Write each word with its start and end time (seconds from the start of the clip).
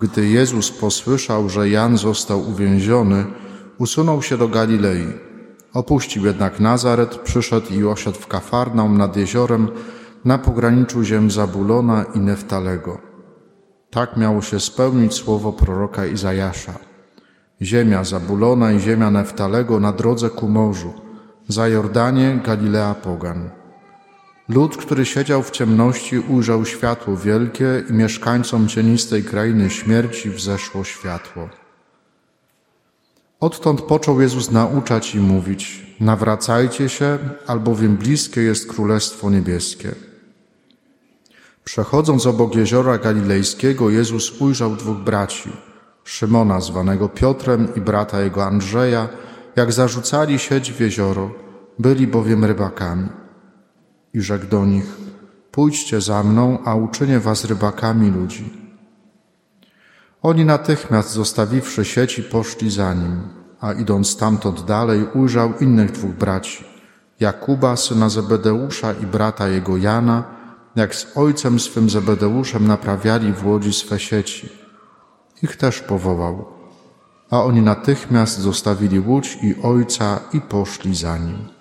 Gdy 0.00 0.28
Jezus 0.28 0.70
posłyszał, 0.70 1.48
że 1.48 1.68
Jan 1.68 1.98
został 1.98 2.50
uwięziony, 2.50 3.24
usunął 3.78 4.22
się 4.22 4.38
do 4.38 4.48
Galilei. 4.48 5.06
Opuścił 5.74 6.26
jednak 6.26 6.60
Nazaret, 6.60 7.16
przyszedł 7.16 7.74
i 7.74 7.84
osiadł 7.84 8.18
w 8.18 8.26
Kafarnaum 8.26 8.98
nad 8.98 9.16
jeziorem 9.16 9.68
na 10.24 10.38
pograniczu 10.38 11.02
ziem 11.02 11.30
Zabulona 11.30 12.04
i 12.14 12.18
Neftalego. 12.18 12.98
Tak 13.90 14.16
miało 14.16 14.42
się 14.42 14.60
spełnić 14.60 15.14
słowo 15.14 15.52
proroka 15.52 16.06
Izajasza. 16.06 16.72
Ziemia 17.62 18.04
Zabulona 18.04 18.72
i 18.72 18.80
ziemia 18.80 19.10
Neftalego 19.10 19.80
na 19.80 19.92
drodze 19.92 20.30
ku 20.30 20.48
morzu, 20.48 20.92
za 21.48 21.68
Jordanie 21.68 22.40
Galilea 22.44 22.94
Pogan. 22.94 23.57
Lud, 24.48 24.76
który 24.76 25.06
siedział 25.06 25.42
w 25.42 25.50
ciemności, 25.50 26.18
ujrzał 26.18 26.64
światło 26.64 27.16
wielkie 27.16 27.84
i 27.90 27.92
mieszkańcom 27.92 28.68
cienistej 28.68 29.24
krainy 29.24 29.70
śmierci 29.70 30.30
wzeszło 30.30 30.84
światło. 30.84 31.48
Odtąd 33.40 33.82
począł 33.82 34.20
Jezus 34.20 34.50
nauczać 34.50 35.14
i 35.14 35.18
mówić: 35.18 35.86
Nawracajcie 36.00 36.88
się, 36.88 37.18
albowiem 37.46 37.96
bliskie 37.96 38.42
jest 38.42 38.72
Królestwo 38.72 39.30
Niebieskie. 39.30 39.94
Przechodząc 41.64 42.26
obok 42.26 42.54
jeziora 42.54 42.98
galilejskiego, 42.98 43.90
Jezus 43.90 44.40
ujrzał 44.40 44.76
dwóch 44.76 44.98
braci, 44.98 45.50
Szymona 46.04 46.60
zwanego 46.60 47.08
Piotrem 47.08 47.74
i 47.74 47.80
brata 47.80 48.20
jego 48.20 48.44
Andrzeja, 48.44 49.08
jak 49.56 49.72
zarzucali 49.72 50.38
sieć 50.38 50.72
w 50.72 50.80
jezioro, 50.80 51.30
byli 51.78 52.06
bowiem 52.06 52.44
rybakami. 52.44 53.08
I 54.14 54.20
rzekł 54.20 54.46
do 54.46 54.66
nich, 54.66 54.96
pójdźcie 55.50 56.00
za 56.00 56.22
mną, 56.22 56.58
a 56.64 56.74
uczynię 56.74 57.20
was 57.20 57.44
rybakami 57.44 58.10
ludzi. 58.10 58.68
Oni 60.22 60.44
natychmiast 60.44 61.10
zostawiwszy 61.10 61.84
sieci 61.84 62.22
poszli 62.22 62.70
za 62.70 62.94
nim, 62.94 63.20
a 63.60 63.72
idąc 63.72 64.08
stamtąd 64.08 64.64
dalej 64.64 65.04
ujrzał 65.14 65.52
innych 65.60 65.92
dwóch 65.92 66.10
braci, 66.10 66.64
Jakuba, 67.20 67.76
syna 67.76 68.08
Zebedeusza 68.08 68.92
i 68.92 69.06
brata 69.06 69.48
jego 69.48 69.76
Jana, 69.76 70.24
jak 70.76 70.94
z 70.94 71.16
ojcem 71.16 71.60
swym 71.60 71.90
Zebedeuszem 71.90 72.66
naprawiali 72.66 73.32
w 73.32 73.46
łodzi 73.46 73.72
swe 73.72 73.98
sieci. 73.98 74.48
Ich 75.42 75.56
też 75.56 75.80
powołał, 75.80 76.44
a 77.30 77.44
oni 77.44 77.62
natychmiast 77.62 78.38
zostawili 78.38 79.00
łódź 79.00 79.38
i 79.42 79.62
ojca 79.62 80.20
i 80.32 80.40
poszli 80.40 80.94
za 80.94 81.18
nim. 81.18 81.57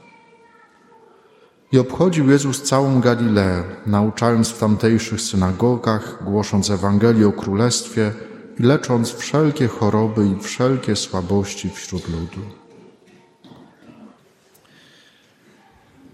I 1.72 1.80
obchodził 1.80 2.30
Jezus 2.30 2.64
całą 2.64 3.02
Galileę, 3.02 3.64
nauczając 3.86 4.50
w 4.50 4.60
tamtejszych 4.60 5.22
synagogach, 5.22 6.24
głosząc 6.24 6.70
Ewangelię 6.70 7.28
o 7.28 7.32
Królestwie 7.32 8.12
i 8.60 8.64
lecząc 8.64 9.12
wszelkie 9.12 9.68
choroby 9.68 10.28
i 10.28 10.44
wszelkie 10.44 10.96
słabości 10.96 11.70
wśród 11.70 12.10
ludu. 12.10 12.42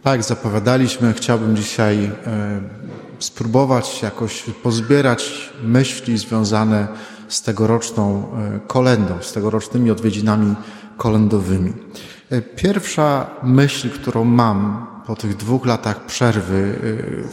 Tak, 0.03 0.23
zapowiadaliśmy, 0.23 1.13
chciałbym 1.13 1.55
dzisiaj 1.55 2.03
e, 2.05 2.11
spróbować 3.19 4.01
jakoś 4.01 4.43
pozbierać 4.63 5.53
myśli 5.63 6.17
związane 6.17 6.87
z 7.27 7.41
tegoroczną 7.41 8.27
e, 8.33 8.59
kolendą, 8.67 9.13
z 9.21 9.33
tegorocznymi 9.33 9.91
odwiedzinami 9.91 10.55
kolendowymi. 10.97 11.73
E, 12.29 12.41
pierwsza 12.41 13.29
myśl, 13.43 13.89
którą 13.89 14.23
mam 14.23 14.92
po 15.07 15.15
tych 15.15 15.37
dwóch 15.37 15.65
latach 15.65 16.05
przerwy 16.05 16.79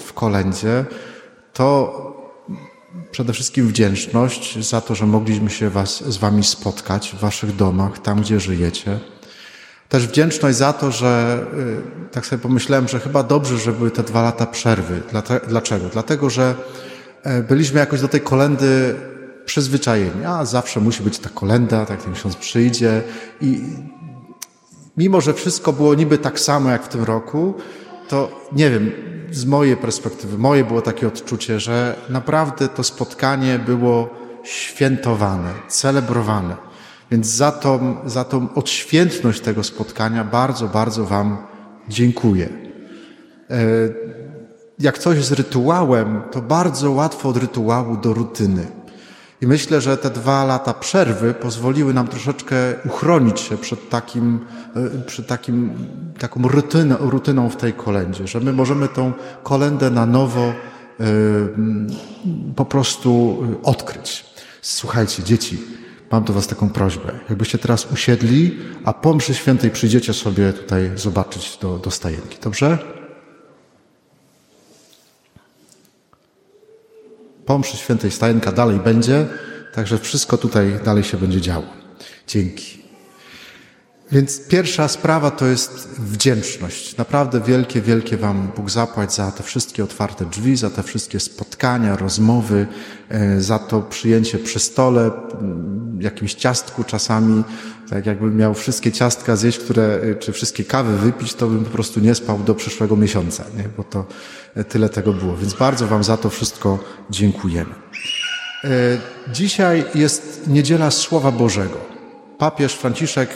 w 0.06 0.12
kolendzie, 0.12 0.84
to 1.52 1.92
przede 3.10 3.32
wszystkim 3.32 3.68
wdzięczność 3.68 4.68
za 4.68 4.80
to, 4.80 4.94
że 4.94 5.06
mogliśmy 5.06 5.50
się 5.50 5.70
was, 5.70 6.04
z 6.04 6.16
Wami 6.16 6.44
spotkać 6.44 7.14
w 7.16 7.20
Waszych 7.20 7.56
domach, 7.56 7.98
tam 7.98 8.20
gdzie 8.20 8.40
żyjecie. 8.40 8.98
Też 9.88 10.06
wdzięczność 10.06 10.56
za 10.58 10.72
to, 10.72 10.90
że 10.90 11.40
y, 12.08 12.08
tak 12.12 12.26
sobie 12.26 12.42
pomyślałem, 12.42 12.88
że 12.88 13.00
chyba 13.00 13.22
dobrze, 13.22 13.58
że 13.58 13.72
były 13.72 13.90
te 13.90 14.02
dwa 14.02 14.22
lata 14.22 14.46
przerwy. 14.46 15.02
Dlaczego? 15.48 15.88
Dlatego, 15.88 16.30
że 16.30 16.54
e, 17.22 17.42
byliśmy 17.42 17.80
jakoś 17.80 18.00
do 18.00 18.08
tej 18.08 18.20
kolendy 18.20 18.94
przyzwyczajeni. 19.44 20.24
A 20.24 20.44
zawsze 20.44 20.80
musi 20.80 21.02
być 21.02 21.18
ta 21.18 21.28
kolenda, 21.28 21.86
tak 21.86 22.02
ten 22.02 22.12
miesiąc 22.12 22.36
przyjdzie. 22.36 23.02
I 23.40 23.62
mimo, 25.00 25.20
że 25.20 25.34
wszystko 25.34 25.72
było 25.72 25.94
niby 25.94 26.18
tak 26.18 26.40
samo 26.40 26.70
jak 26.70 26.84
w 26.84 26.88
tym 26.88 27.04
roku, 27.04 27.54
to 28.08 28.46
nie 28.52 28.70
wiem, 28.70 28.92
z 29.30 29.44
mojej 29.44 29.76
perspektywy, 29.76 30.38
moje 30.38 30.64
było 30.64 30.82
takie 30.82 31.08
odczucie, 31.08 31.60
że 31.60 31.96
naprawdę 32.08 32.68
to 32.68 32.82
spotkanie 32.84 33.58
było 33.58 34.08
świętowane, 34.42 35.52
celebrowane. 35.68 36.56
Więc 37.10 37.26
za 37.26 37.52
tą, 37.52 37.96
za 38.06 38.24
tą 38.24 38.54
odświętność 38.54 39.40
tego 39.40 39.64
spotkania 39.64 40.24
bardzo, 40.24 40.68
bardzo 40.68 41.04
Wam 41.04 41.36
dziękuję. 41.88 42.48
E, 43.50 43.58
jak 44.78 44.98
coś 44.98 45.16
jest 45.16 45.32
rytuałem, 45.32 46.22
to 46.32 46.42
bardzo 46.42 46.90
łatwo 46.90 47.28
od 47.28 47.36
rytuału 47.36 47.96
do 47.96 48.12
rutyny. 48.12 48.66
I 49.40 49.46
myślę, 49.46 49.80
że 49.80 49.96
te 49.96 50.10
dwa 50.10 50.44
lata 50.44 50.74
przerwy 50.74 51.34
pozwoliły 51.34 51.94
nam 51.94 52.08
troszeczkę 52.08 52.56
uchronić 52.84 53.40
się 53.40 53.58
przed 53.58 53.88
takim, 53.88 54.40
e, 54.76 55.04
przed 55.06 55.26
takim, 55.26 55.72
taką 56.18 56.42
rutyną, 56.42 56.96
rutyną 56.98 57.50
w 57.50 57.56
tej 57.56 57.72
kolendzie, 57.72 58.26
że 58.26 58.40
my 58.40 58.52
możemy 58.52 58.88
tą 58.88 59.12
kolendę 59.42 59.90
na 59.90 60.06
nowo 60.06 60.40
e, 60.40 60.54
po 62.56 62.64
prostu 62.64 63.42
odkryć. 63.62 64.24
Słuchajcie, 64.62 65.22
dzieci, 65.22 65.58
mam 66.10 66.24
do 66.24 66.32
Was 66.32 66.46
taką 66.46 66.68
prośbę. 66.68 67.12
Jakbyście 67.28 67.58
teraz 67.58 67.92
usiedli, 67.92 68.58
a 68.84 68.92
po 68.92 69.14
mszy 69.14 69.34
świętej 69.34 69.70
przyjdziecie 69.70 70.14
sobie 70.14 70.52
tutaj 70.52 70.90
zobaczyć 70.96 71.58
do, 71.62 71.78
do 71.78 71.90
stajenki. 71.90 72.38
Dobrze? 72.42 72.99
Po 77.50 77.58
mszy 77.58 77.76
świętej 77.76 78.10
stajenka 78.10 78.52
dalej 78.52 78.78
będzie, 78.78 79.26
także 79.74 79.98
wszystko 79.98 80.38
tutaj 80.38 80.78
dalej 80.84 81.04
się 81.04 81.16
będzie 81.16 81.40
działo. 81.40 81.66
Dzięki. 82.26 82.79
Więc 84.12 84.40
pierwsza 84.48 84.88
sprawa 84.88 85.30
to 85.30 85.46
jest 85.46 85.88
wdzięczność. 86.00 86.96
Naprawdę 86.96 87.40
wielkie, 87.40 87.80
wielkie 87.80 88.16
Wam 88.16 88.52
Bóg 88.56 88.70
zapłać 88.70 89.14
za 89.14 89.32
te 89.32 89.42
wszystkie 89.42 89.84
otwarte 89.84 90.24
drzwi, 90.24 90.56
za 90.56 90.70
te 90.70 90.82
wszystkie 90.82 91.20
spotkania, 91.20 91.96
rozmowy, 91.96 92.66
e, 93.08 93.40
za 93.40 93.58
to 93.58 93.82
przyjęcie 93.82 94.38
przy 94.38 94.58
stole, 94.60 95.10
jakimś 95.98 96.34
ciastku 96.34 96.84
czasami. 96.84 97.44
Tak 97.90 98.06
jakbym 98.06 98.36
miał 98.36 98.54
wszystkie 98.54 98.92
ciastka 98.92 99.36
zjeść, 99.36 99.58
które, 99.58 100.00
e, 100.02 100.14
czy 100.14 100.32
wszystkie 100.32 100.64
kawy 100.64 100.98
wypić, 100.98 101.34
to 101.34 101.46
bym 101.46 101.64
po 101.64 101.70
prostu 101.70 102.00
nie 102.00 102.14
spał 102.14 102.38
do 102.38 102.54
przyszłego 102.54 102.96
miesiąca, 102.96 103.44
nie? 103.56 103.64
bo 103.76 103.84
to 103.84 104.06
e, 104.54 104.64
tyle 104.64 104.88
tego 104.88 105.12
było. 105.12 105.36
Więc 105.36 105.54
bardzo 105.54 105.86
Wam 105.86 106.04
za 106.04 106.16
to 106.16 106.30
wszystko 106.30 106.78
dziękujemy. 107.10 107.74
Dzisiaj 109.32 109.84
jest 109.94 110.42
niedziela 110.46 110.90
Słowa 110.90 111.32
Bożego 111.32 111.90
papież 112.40 112.74
Franciszek 112.74 113.30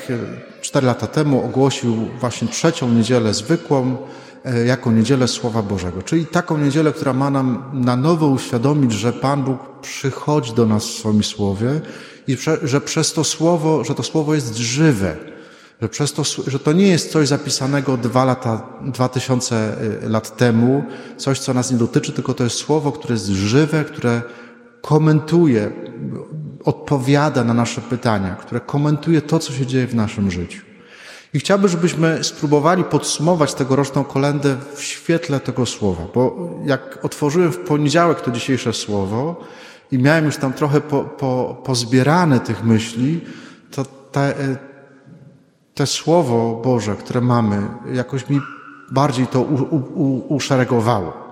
e, 0.64 0.66
cztery 0.66 0.86
lata 0.86 1.06
temu 1.06 1.44
ogłosił 1.44 1.96
właśnie 2.20 2.48
trzecią 2.48 2.88
niedzielę 2.88 3.34
zwykłą 3.34 3.96
e, 4.44 4.66
jako 4.66 4.92
niedzielę 4.92 5.28
Słowa 5.28 5.62
Bożego, 5.62 6.02
czyli 6.02 6.26
taką 6.26 6.58
niedzielę, 6.58 6.92
która 6.92 7.12
ma 7.12 7.30
nam 7.30 7.70
na 7.72 7.96
nowo 7.96 8.26
uświadomić, 8.26 8.92
że 8.92 9.12
Pan 9.12 9.44
Bóg 9.44 9.58
przychodzi 9.80 10.52
do 10.52 10.66
nas 10.66 10.84
w 10.84 10.98
swoim 10.98 11.24
Słowie 11.24 11.80
i 12.28 12.36
że 12.62 12.80
przez 12.80 13.12
to 13.12 13.24
Słowo, 13.24 13.84
że 13.84 13.94
to 13.94 14.02
Słowo 14.02 14.34
jest 14.34 14.56
żywe, 14.56 15.16
że, 15.82 15.88
przez 15.88 16.12
to, 16.12 16.22
że 16.46 16.58
to 16.58 16.72
nie 16.72 16.88
jest 16.88 17.12
coś 17.12 17.28
zapisanego 17.28 17.96
dwa 17.96 18.24
lata, 18.24 18.66
dwa 18.80 19.08
tysiące 19.08 19.76
e, 20.02 20.08
lat 20.08 20.36
temu, 20.36 20.84
coś, 21.16 21.38
co 21.38 21.54
nas 21.54 21.70
nie 21.70 21.78
dotyczy, 21.78 22.12
tylko 22.12 22.34
to 22.34 22.44
jest 22.44 22.56
Słowo, 22.56 22.92
które 22.92 23.14
jest 23.14 23.26
żywe, 23.26 23.84
które 23.84 24.22
komentuje, 24.80 25.72
odpowiada 26.64 27.44
na 27.44 27.54
nasze 27.54 27.80
pytania, 27.80 28.34
które 28.34 28.60
komentuje 28.60 29.22
to, 29.22 29.38
co 29.38 29.52
się 29.52 29.66
dzieje 29.66 29.86
w 29.86 29.94
naszym 29.94 30.30
życiu. 30.30 30.62
I 31.34 31.38
chciałbym, 31.38 31.68
żebyśmy 31.68 32.24
spróbowali 32.24 32.84
podsumować 32.84 33.54
tegoroczną 33.54 34.04
kolendę 34.04 34.56
w 34.74 34.82
świetle 34.82 35.40
tego 35.40 35.66
słowa, 35.66 36.02
bo 36.14 36.50
jak 36.64 37.04
otworzyłem 37.04 37.52
w 37.52 37.58
poniedziałek 37.58 38.20
to 38.20 38.30
dzisiejsze 38.30 38.72
słowo 38.72 39.44
i 39.92 39.98
miałem 39.98 40.24
już 40.24 40.36
tam 40.36 40.52
trochę 40.52 40.80
po, 40.80 41.04
po, 41.04 41.62
pozbierane 41.64 42.40
tych 42.40 42.64
myśli, 42.64 43.20
to 43.70 43.84
te, 43.84 44.34
te 45.74 45.86
słowo 45.86 46.60
Boże, 46.64 46.96
które 46.96 47.20
mamy, 47.20 47.68
jakoś 47.92 48.28
mi 48.28 48.40
bardziej 48.90 49.26
to 49.26 49.40
u, 49.40 49.54
u, 49.54 49.76
u, 49.76 50.34
uszeregowało. 50.34 51.23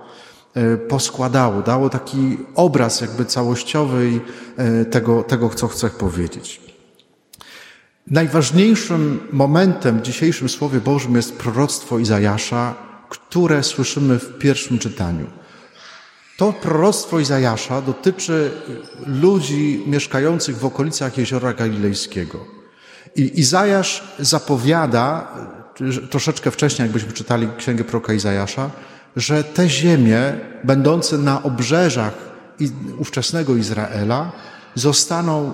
E, 0.53 0.77
poskładało, 0.77 1.61
dało 1.61 1.89
taki 1.89 2.37
obraz 2.55 3.01
jakby 3.01 3.25
całościowy 3.25 4.19
e, 4.57 4.85
tego, 4.85 5.23
tego 5.23 5.49
co 5.49 5.67
chcę 5.67 5.89
powiedzieć. 5.89 6.61
Najważniejszym 8.07 9.19
momentem 9.31 9.99
w 9.99 10.01
dzisiejszym 10.01 10.49
Słowie 10.49 10.79
Bożym 10.79 11.15
jest 11.15 11.37
proroctwo 11.37 11.99
Izajasza, 11.99 12.75
które 13.09 13.63
słyszymy 13.63 14.19
w 14.19 14.37
pierwszym 14.37 14.79
czytaniu. 14.79 15.25
To 16.37 16.53
proroctwo 16.53 17.19
Izajasza 17.19 17.81
dotyczy 17.81 18.51
ludzi 19.05 19.83
mieszkających 19.87 20.57
w 20.57 20.65
okolicach 20.65 21.17
jeziora 21.17 21.53
Galilejskiego. 21.53 22.45
I 23.15 23.39
Izajasz 23.39 24.15
zapowiada, 24.19 25.27
troszeczkę 26.09 26.51
wcześniej, 26.51 26.85
jakbyśmy 26.85 27.11
czytali 27.11 27.47
księgę 27.57 27.83
proroka 27.83 28.13
Izajasza, 28.13 28.69
że 29.15 29.43
te 29.43 29.69
ziemie, 29.69 30.33
będące 30.63 31.17
na 31.17 31.43
obrzeżach 31.43 32.13
ówczesnego 32.99 33.55
Izraela, 33.55 34.31
zostaną 34.75 35.53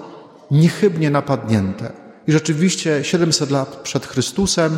niechybnie 0.51 1.09
napadnięte. 1.09 1.91
I 2.27 2.31
rzeczywiście 2.31 3.03
700 3.03 3.51
lat 3.51 3.75
przed 3.75 4.05
Chrystusem 4.05 4.77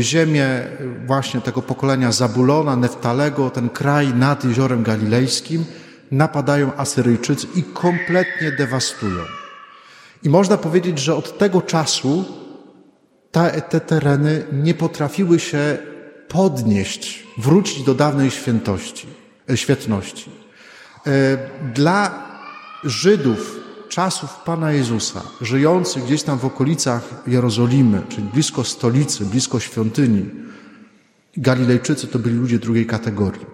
ziemię 0.00 0.48
właśnie 1.06 1.40
tego 1.40 1.62
pokolenia 1.62 2.12
Zabulona, 2.12 2.76
Neftalego, 2.76 3.50
ten 3.50 3.68
kraj 3.68 4.14
nad 4.14 4.44
Jeziorem 4.44 4.82
Galilejskim, 4.82 5.64
napadają 6.10 6.76
Asyryjczycy 6.76 7.46
i 7.54 7.62
kompletnie 7.62 8.52
dewastują. 8.52 9.22
I 10.22 10.28
można 10.28 10.56
powiedzieć, 10.56 10.98
że 10.98 11.14
od 11.14 11.38
tego 11.38 11.62
czasu 11.62 12.24
te, 13.32 13.62
te 13.62 13.80
tereny 13.80 14.44
nie 14.52 14.74
potrafiły 14.74 15.40
się 15.40 15.78
podnieść, 16.28 17.26
wrócić 17.38 17.82
do 17.82 17.94
dawnej 17.94 18.30
świętości, 18.30 19.06
e, 19.50 19.56
świetności. 19.56 20.30
E, 21.06 21.38
dla 21.74 22.28
Żydów 22.84 23.60
czasów 23.88 24.30
Pana 24.44 24.72
Jezusa, 24.72 25.22
żyjących 25.40 26.04
gdzieś 26.04 26.22
tam 26.22 26.38
w 26.38 26.44
okolicach 26.44 27.22
Jerozolimy, 27.26 28.02
czyli 28.08 28.28
blisko 28.28 28.64
stolicy, 28.64 29.24
blisko 29.24 29.60
świątyni, 29.60 30.30
Galilejczycy 31.36 32.06
to 32.06 32.18
byli 32.18 32.36
ludzie 32.36 32.58
drugiej 32.58 32.86
kategorii. 32.86 33.46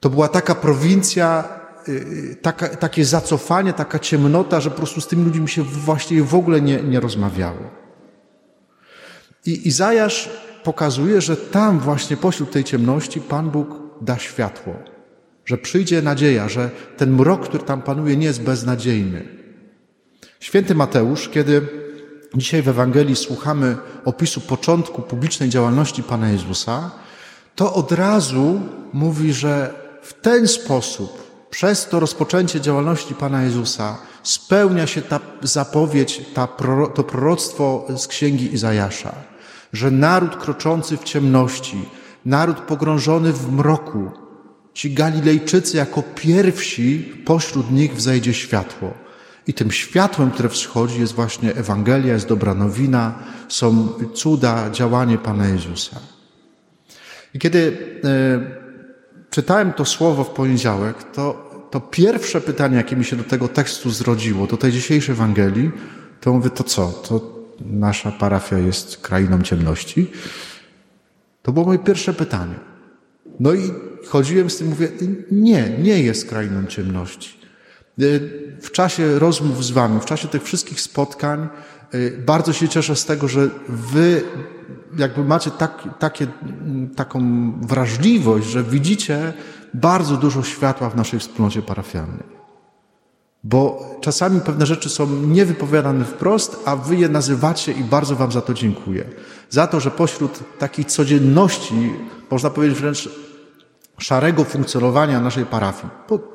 To 0.00 0.10
była 0.10 0.28
taka 0.28 0.54
prowincja, 0.54 1.44
y, 1.88 2.36
taka, 2.42 2.68
takie 2.68 3.04
zacofanie, 3.04 3.72
taka 3.72 3.98
ciemnota, 3.98 4.60
że 4.60 4.70
po 4.70 4.76
prostu 4.76 5.00
z 5.00 5.06
tymi 5.06 5.24
ludźmi 5.24 5.48
się 5.48 5.62
właściwie 5.62 6.22
w 6.22 6.34
ogóle 6.34 6.60
nie, 6.60 6.82
nie 6.82 7.00
rozmawiało. 7.00 7.70
I 9.46 9.68
Izajasz 9.68 10.30
pokazuje, 10.64 11.20
że 11.20 11.36
tam 11.36 11.78
właśnie 11.78 12.16
pośród 12.16 12.50
tej 12.50 12.64
ciemności 12.64 13.20
Pan 13.20 13.50
Bóg 13.50 13.68
da 14.00 14.18
światło 14.18 14.94
że 15.44 15.58
przyjdzie 15.58 16.02
nadzieja, 16.02 16.48
że 16.48 16.70
ten 16.96 17.12
mrok, 17.12 17.48
który 17.48 17.64
tam 17.64 17.82
panuje, 17.82 18.16
nie 18.16 18.26
jest 18.26 18.42
beznadziejny. 18.42 19.28
Święty 20.40 20.74
Mateusz, 20.74 21.28
kiedy 21.28 21.68
dzisiaj 22.34 22.62
w 22.62 22.68
Ewangelii 22.68 23.16
słuchamy 23.16 23.76
opisu 24.04 24.40
początku 24.40 25.02
publicznej 25.02 25.48
działalności 25.48 26.02
Pana 26.02 26.30
Jezusa, 26.30 26.90
to 27.54 27.74
od 27.74 27.92
razu 27.92 28.60
mówi, 28.92 29.32
że 29.32 29.74
w 30.02 30.14
ten 30.14 30.48
sposób, 30.48 31.24
przez 31.50 31.88
to 31.88 32.00
rozpoczęcie 32.00 32.60
działalności 32.60 33.14
Pana 33.14 33.42
Jezusa, 33.42 33.98
spełnia 34.22 34.86
się 34.86 35.02
ta 35.02 35.20
zapowiedź, 35.42 36.22
ta, 36.34 36.46
to 36.94 37.04
proroctwo 37.04 37.86
z 37.96 38.06
księgi 38.06 38.54
Izajasza, 38.54 39.14
że 39.74 39.90
naród 39.90 40.36
kroczący 40.36 40.96
w 40.96 41.04
ciemności, 41.04 41.88
naród 42.24 42.60
pogrążony 42.60 43.32
w 43.32 43.52
mroku, 43.52 44.10
Ci 44.74 44.94
Galilejczycy 44.94 45.76
jako 45.76 46.02
pierwsi 46.14 47.12
pośród 47.24 47.70
nich 47.70 47.94
wzejdzie 47.94 48.34
światło. 48.34 48.94
I 49.46 49.54
tym 49.54 49.70
światłem, 49.70 50.30
które 50.30 50.48
wschodzi, 50.48 51.00
jest 51.00 51.12
właśnie 51.12 51.54
Ewangelia, 51.54 52.12
jest 52.12 52.28
dobra 52.28 52.54
nowina, 52.54 53.18
są 53.48 53.88
cuda, 54.14 54.70
działanie 54.70 55.18
Pana 55.18 55.46
Jezusa. 55.46 55.96
I 57.34 57.38
kiedy 57.38 57.78
e, 58.04 59.30
czytałem 59.30 59.72
to 59.72 59.84
słowo 59.84 60.24
w 60.24 60.30
poniedziałek, 60.30 61.02
to, 61.02 61.50
to 61.70 61.80
pierwsze 61.80 62.40
pytanie, 62.40 62.76
jakie 62.76 62.96
mi 62.96 63.04
się 63.04 63.16
do 63.16 63.24
tego 63.24 63.48
tekstu 63.48 63.90
zrodziło, 63.90 64.46
do 64.46 64.56
tej 64.56 64.72
dzisiejszej 64.72 65.12
Ewangelii, 65.12 65.70
to 66.20 66.32
mówię, 66.32 66.50
to 66.50 66.64
co? 66.64 66.88
To 66.88 67.33
nasza 67.60 68.12
parafia 68.12 68.58
jest 68.58 68.96
krainą 68.96 69.42
ciemności? 69.42 70.10
To 71.42 71.52
było 71.52 71.66
moje 71.66 71.78
pierwsze 71.78 72.14
pytanie. 72.14 72.54
No 73.40 73.52
i 73.52 73.70
chodziłem 74.08 74.50
z 74.50 74.56
tym, 74.56 74.68
mówię, 74.68 74.88
nie, 75.30 75.70
nie 75.78 76.02
jest 76.02 76.28
krainą 76.28 76.66
ciemności. 76.66 77.38
Y, 78.00 78.56
w 78.60 78.70
czasie 78.70 79.18
rozmów 79.18 79.64
z 79.64 79.70
Wami, 79.70 80.00
w 80.00 80.04
czasie 80.04 80.28
tych 80.28 80.42
wszystkich 80.42 80.80
spotkań, 80.80 81.48
y, 81.94 82.22
bardzo 82.26 82.52
się 82.52 82.68
cieszę 82.68 82.96
z 82.96 83.04
tego, 83.04 83.28
że 83.28 83.50
Wy 83.68 84.22
jakby 84.98 85.24
macie 85.24 85.50
tak, 85.50 85.88
takie, 85.98 86.26
taką 86.96 87.52
wrażliwość, 87.60 88.46
że 88.46 88.62
widzicie 88.62 89.32
bardzo 89.74 90.16
dużo 90.16 90.42
światła 90.42 90.90
w 90.90 90.96
naszej 90.96 91.20
wspólnocie 91.20 91.62
parafialnej. 91.62 92.43
Bo 93.44 93.90
czasami 94.00 94.40
pewne 94.40 94.66
rzeczy 94.66 94.88
są 94.88 95.06
niewypowiadane 95.10 96.04
wprost, 96.04 96.56
a 96.64 96.76
wy 96.76 96.96
je 96.96 97.08
nazywacie 97.08 97.72
i 97.72 97.84
bardzo 97.84 98.16
wam 98.16 98.32
za 98.32 98.40
to 98.40 98.54
dziękuję. 98.54 99.04
Za 99.50 99.66
to, 99.66 99.80
że 99.80 99.90
pośród 99.90 100.38
takiej 100.58 100.84
codzienności, 100.84 101.92
można 102.30 102.50
powiedzieć 102.50 102.78
wręcz 102.78 103.08
szarego 103.98 104.44
funkcjonowania 104.44 105.20
naszej 105.20 105.46
parafii, 105.46 105.92
bo 106.08 106.34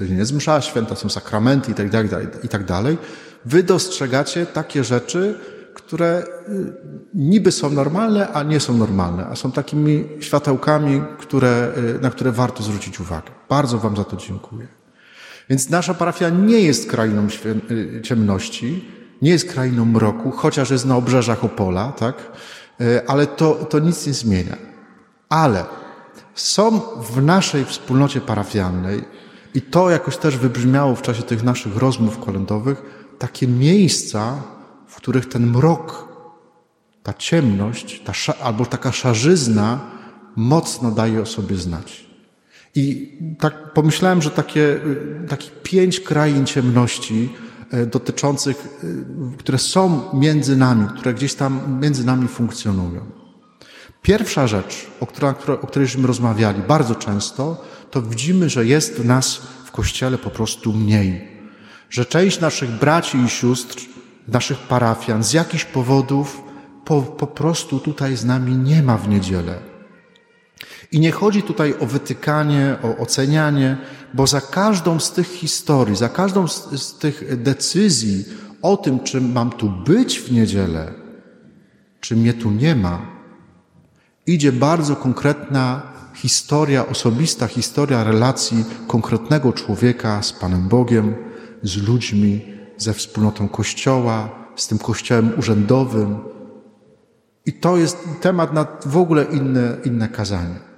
jest 0.00 0.32
msza 0.32 0.60
święta, 0.60 0.94
są 0.94 1.08
sakramenty 1.08 1.70
i 1.72 1.74
tak 1.74 1.90
dalej, 1.90 2.08
i 2.42 2.48
tak 2.48 2.64
dalej, 2.64 2.98
wy 3.44 3.62
dostrzegacie 3.62 4.46
takie 4.46 4.84
rzeczy, 4.84 5.38
które 5.74 6.24
y, 6.48 6.72
niby 7.14 7.52
są 7.52 7.70
normalne, 7.70 8.28
a 8.28 8.42
nie 8.42 8.60
są 8.60 8.76
normalne, 8.76 9.26
a 9.26 9.36
są 9.36 9.52
takimi 9.52 10.08
światełkami, 10.20 11.02
które, 11.18 11.72
y, 11.96 12.00
na 12.00 12.10
które 12.10 12.32
warto 12.32 12.62
zwrócić 12.62 13.00
uwagę. 13.00 13.30
Bardzo 13.48 13.78
wam 13.78 13.96
za 13.96 14.04
to 14.04 14.16
dziękuję. 14.16 14.79
Więc 15.50 15.70
nasza 15.70 15.94
parafia 15.94 16.28
nie 16.28 16.60
jest 16.60 16.90
krainą 16.90 17.26
y, 17.70 18.00
ciemności, 18.02 18.84
nie 19.22 19.30
jest 19.30 19.52
krainą 19.52 19.84
mroku, 19.84 20.30
chociaż 20.30 20.70
jest 20.70 20.86
na 20.86 20.96
obrzeżach 20.96 21.44
Opola, 21.44 21.92
tak? 21.92 22.32
Ale 23.06 23.26
to, 23.26 23.54
to 23.54 23.78
nic 23.78 24.06
nie 24.06 24.12
zmienia. 24.12 24.56
Ale 25.28 25.64
są 26.34 26.80
w 27.02 27.22
naszej 27.22 27.64
wspólnocie 27.64 28.20
parafialnej 28.20 29.04
i 29.54 29.62
to 29.62 29.90
jakoś 29.90 30.16
też 30.16 30.36
wybrzmiało 30.36 30.94
w 30.94 31.02
czasie 31.02 31.22
tych 31.22 31.42
naszych 31.42 31.76
rozmów 31.76 32.18
kolędowych, 32.18 32.82
takie 33.18 33.48
miejsca, 33.48 34.42
w 34.86 34.96
których 34.96 35.28
ten 35.28 35.46
mrok, 35.46 36.08
ta 37.02 37.14
ciemność, 37.14 38.02
ta 38.04 38.12
albo 38.42 38.66
taka 38.66 38.92
szarzyzna 38.92 39.80
mocno 40.36 40.90
daje 40.90 41.22
o 41.22 41.26
sobie 41.26 41.56
znać. 41.56 42.09
I 42.74 43.18
tak 43.38 43.72
pomyślałem, 43.72 44.22
że 44.22 44.30
takie, 44.30 44.80
takie 45.28 45.50
pięć 45.62 46.00
krain 46.00 46.46
ciemności 46.46 47.28
e, 47.70 47.86
dotyczących, 47.86 48.56
e, 49.34 49.38
które 49.38 49.58
są 49.58 50.02
między 50.14 50.56
nami, 50.56 50.86
które 50.88 51.14
gdzieś 51.14 51.34
tam 51.34 51.78
między 51.82 52.06
nami 52.06 52.28
funkcjonują. 52.28 53.20
Pierwsza 54.02 54.46
rzecz, 54.46 54.86
o, 55.00 55.06
która, 55.06 55.34
o 55.62 55.66
którejśmy 55.66 56.06
rozmawiali 56.06 56.62
bardzo 56.68 56.94
często, 56.94 57.64
to 57.90 58.02
widzimy, 58.02 58.48
że 58.48 58.66
jest 58.66 58.94
w 58.94 59.04
nas 59.04 59.42
w 59.64 59.70
Kościele 59.70 60.18
po 60.18 60.30
prostu 60.30 60.72
mniej. 60.72 61.28
Że 61.90 62.04
część 62.04 62.40
naszych 62.40 62.70
braci 62.70 63.18
i 63.18 63.28
sióstr, 63.28 63.76
naszych 64.28 64.58
parafian 64.58 65.24
z 65.24 65.32
jakichś 65.32 65.64
powodów 65.64 66.42
po, 66.84 67.02
po 67.02 67.26
prostu 67.26 67.78
tutaj 67.78 68.16
z 68.16 68.24
nami 68.24 68.56
nie 68.56 68.82
ma 68.82 68.96
w 68.96 69.08
niedzielę. 69.08 69.69
I 70.92 71.00
nie 71.00 71.12
chodzi 71.12 71.42
tutaj 71.42 71.74
o 71.80 71.86
wytykanie, 71.86 72.76
o 72.82 72.96
ocenianie, 72.96 73.76
bo 74.14 74.26
za 74.26 74.40
każdą 74.40 75.00
z 75.00 75.12
tych 75.12 75.26
historii, 75.26 75.96
za 75.96 76.08
każdą 76.08 76.48
z, 76.48 76.82
z 76.82 76.98
tych 76.98 77.42
decyzji 77.42 78.24
o 78.62 78.76
tym, 78.76 79.00
czy 79.00 79.20
mam 79.20 79.50
tu 79.50 79.70
być 79.70 80.18
w 80.18 80.32
niedzielę, 80.32 80.92
czy 82.00 82.16
mnie 82.16 82.34
tu 82.34 82.50
nie 82.50 82.74
ma, 82.76 83.20
idzie 84.26 84.52
bardzo 84.52 84.96
konkretna 84.96 85.82
historia, 86.14 86.86
osobista 86.86 87.46
historia 87.46 88.04
relacji 88.04 88.64
konkretnego 88.86 89.52
człowieka 89.52 90.22
z 90.22 90.32
Panem 90.32 90.68
Bogiem, 90.68 91.14
z 91.62 91.76
ludźmi, 91.76 92.40
ze 92.76 92.94
wspólnotą 92.94 93.48
Kościoła, 93.48 94.28
z 94.56 94.68
tym 94.68 94.78
Kościołem 94.78 95.32
urzędowym. 95.38 96.18
I 97.46 97.52
to 97.52 97.76
jest 97.76 97.98
temat 98.20 98.52
na 98.52 98.66
w 98.86 98.96
ogóle 98.96 99.24
inne, 99.24 99.76
inne 99.84 100.08
kazanie. 100.08 100.70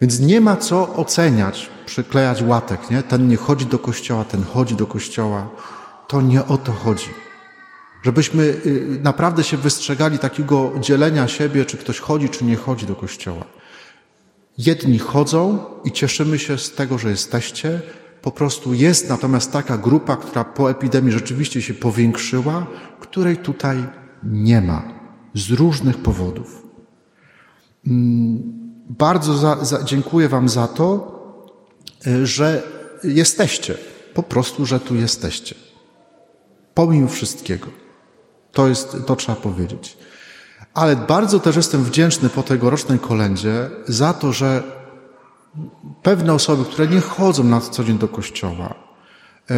Więc 0.00 0.20
nie 0.20 0.40
ma 0.40 0.56
co 0.56 0.94
oceniać, 0.94 1.70
przyklejać 1.86 2.42
łatek, 2.42 2.90
nie? 2.90 3.02
Ten 3.02 3.28
nie 3.28 3.36
chodzi 3.36 3.66
do 3.66 3.78
kościoła, 3.78 4.24
ten 4.24 4.44
chodzi 4.44 4.74
do 4.74 4.86
kościoła. 4.86 5.48
To 6.08 6.20
nie 6.20 6.44
o 6.44 6.58
to 6.58 6.72
chodzi. 6.72 7.08
Żebyśmy 8.02 8.42
y, 8.42 9.00
naprawdę 9.02 9.44
się 9.44 9.56
wystrzegali 9.56 10.18
takiego 10.18 10.72
dzielenia 10.80 11.28
siebie, 11.28 11.64
czy 11.64 11.76
ktoś 11.76 11.98
chodzi, 11.98 12.28
czy 12.28 12.44
nie 12.44 12.56
chodzi 12.56 12.86
do 12.86 12.96
kościoła. 12.96 13.44
Jedni 14.58 14.98
chodzą 14.98 15.64
i 15.84 15.92
cieszymy 15.92 16.38
się 16.38 16.58
z 16.58 16.72
tego, 16.72 16.98
że 16.98 17.10
jesteście. 17.10 17.80
Po 18.22 18.30
prostu 18.30 18.74
jest 18.74 19.08
natomiast 19.08 19.52
taka 19.52 19.78
grupa, 19.78 20.16
która 20.16 20.44
po 20.44 20.70
epidemii 20.70 21.12
rzeczywiście 21.12 21.62
się 21.62 21.74
powiększyła, 21.74 22.66
której 23.00 23.36
tutaj 23.36 23.86
nie 24.22 24.60
ma 24.60 24.99
z 25.34 25.50
różnych 25.50 25.98
powodów. 25.98 26.66
Mm, 27.86 28.42
bardzo 28.88 29.34
za, 29.34 29.64
za, 29.64 29.82
dziękuję 29.84 30.28
Wam 30.28 30.48
za 30.48 30.68
to 30.68 31.12
y, 32.06 32.26
że 32.26 32.62
jesteście. 33.04 33.74
Po 34.14 34.22
prostu, 34.22 34.66
że 34.66 34.80
tu 34.80 34.94
jesteście. 34.94 35.54
Pomimo 36.74 37.08
wszystkiego. 37.08 37.66
To 38.52 38.68
jest, 38.68 38.96
to 39.06 39.16
trzeba 39.16 39.40
powiedzieć. 39.40 39.96
Ale 40.74 40.96
bardzo 40.96 41.40
też 41.40 41.56
jestem 41.56 41.84
wdzięczny 41.84 42.28
po 42.28 42.42
tegorocznej 42.42 42.98
kolędzie 42.98 43.70
za 43.88 44.12
to, 44.12 44.32
że 44.32 44.62
pewne 46.02 46.34
osoby, 46.34 46.64
które 46.64 46.86
nie 46.86 47.00
chodzą 47.00 47.44
na 47.44 47.60
co 47.60 47.84
dzień 47.84 47.98
do 47.98 48.08
kościoła, 48.08 48.74
e, 49.50 49.54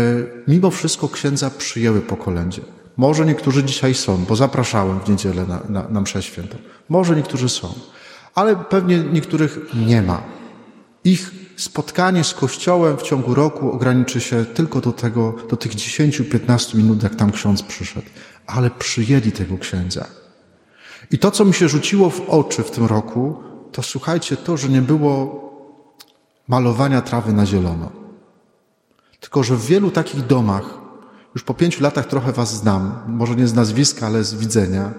mimo 0.49 0.71
wszystko 0.71 1.09
księdza 1.09 1.51
przyjęły 1.51 2.01
po 2.01 2.17
kolędzie. 2.17 2.63
Może 2.97 3.27
niektórzy 3.27 3.65
dzisiaj 3.65 3.95
są, 3.95 4.25
bo 4.25 4.37
zapraszałem 4.37 5.01
w 5.01 5.09
niedzielę 5.09 5.47
na, 5.47 5.61
na, 5.69 5.89
na 5.89 6.01
mszę 6.01 6.23
świętą. 6.23 6.57
Może 6.89 7.17
niektórzy 7.17 7.49
są, 7.49 7.75
ale 8.35 8.57
pewnie 8.57 8.99
niektórych 8.99 9.59
nie 9.87 10.03
ma. 10.03 10.23
Ich 11.05 11.31
spotkanie 11.57 12.25
z 12.25 12.35
Kościołem 12.35 12.97
w 12.97 13.03
ciągu 13.03 13.35
roku 13.35 13.73
ograniczy 13.73 14.21
się 14.21 14.45
tylko 14.45 14.81
do 14.81 14.93
tego, 14.93 15.35
do 15.51 15.57
tych 15.57 15.73
10-15 15.73 16.75
minut, 16.75 17.03
jak 17.03 17.15
tam 17.15 17.33
ksiądz 17.33 17.63
przyszedł. 17.63 18.07
Ale 18.47 18.71
przyjęli 18.71 19.33
tego 19.33 19.59
księdza. 19.59 20.07
I 21.11 21.19
to, 21.19 21.31
co 21.31 21.45
mi 21.45 21.55
się 21.55 21.69
rzuciło 21.69 22.11
w 22.11 22.21
oczy 22.31 22.63
w 22.63 22.71
tym 22.71 22.87
roku, 22.87 23.43
to 23.73 23.83
słuchajcie, 23.83 24.37
to, 24.37 24.57
że 24.57 24.69
nie 24.69 24.83
było 24.83 25.43
malowania 26.49 27.03
trawy 27.03 27.33
na 27.33 27.47
zielono. 27.47 27.93
Tylko, 29.21 29.43
że 29.43 29.57
w 29.57 29.67
wielu 29.67 29.91
takich 29.91 30.27
domach, 30.27 30.82
już 31.35 31.45
po 31.45 31.55
pięciu 31.55 31.83
latach 31.83 32.07
trochę 32.07 32.33
was 32.33 32.55
znam, 32.55 33.03
może 33.07 33.37
nie 33.37 33.47
z 33.47 33.55
nazwiska, 33.55 34.07
ale 34.07 34.25
z 34.25 34.35
widzenia, 34.35 34.93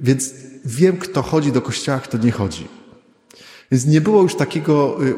więc 0.00 0.30
wiem, 0.64 0.96
kto 0.96 1.22
chodzi 1.22 1.52
do 1.52 1.62
kościoła, 1.62 1.98
kto 1.98 2.18
nie 2.18 2.32
chodzi. 2.32 2.68
Więc 3.70 3.86
nie 3.86 4.00
było 4.00 4.22
już 4.22 4.36
takiego 4.36 5.04
y, 5.04 5.14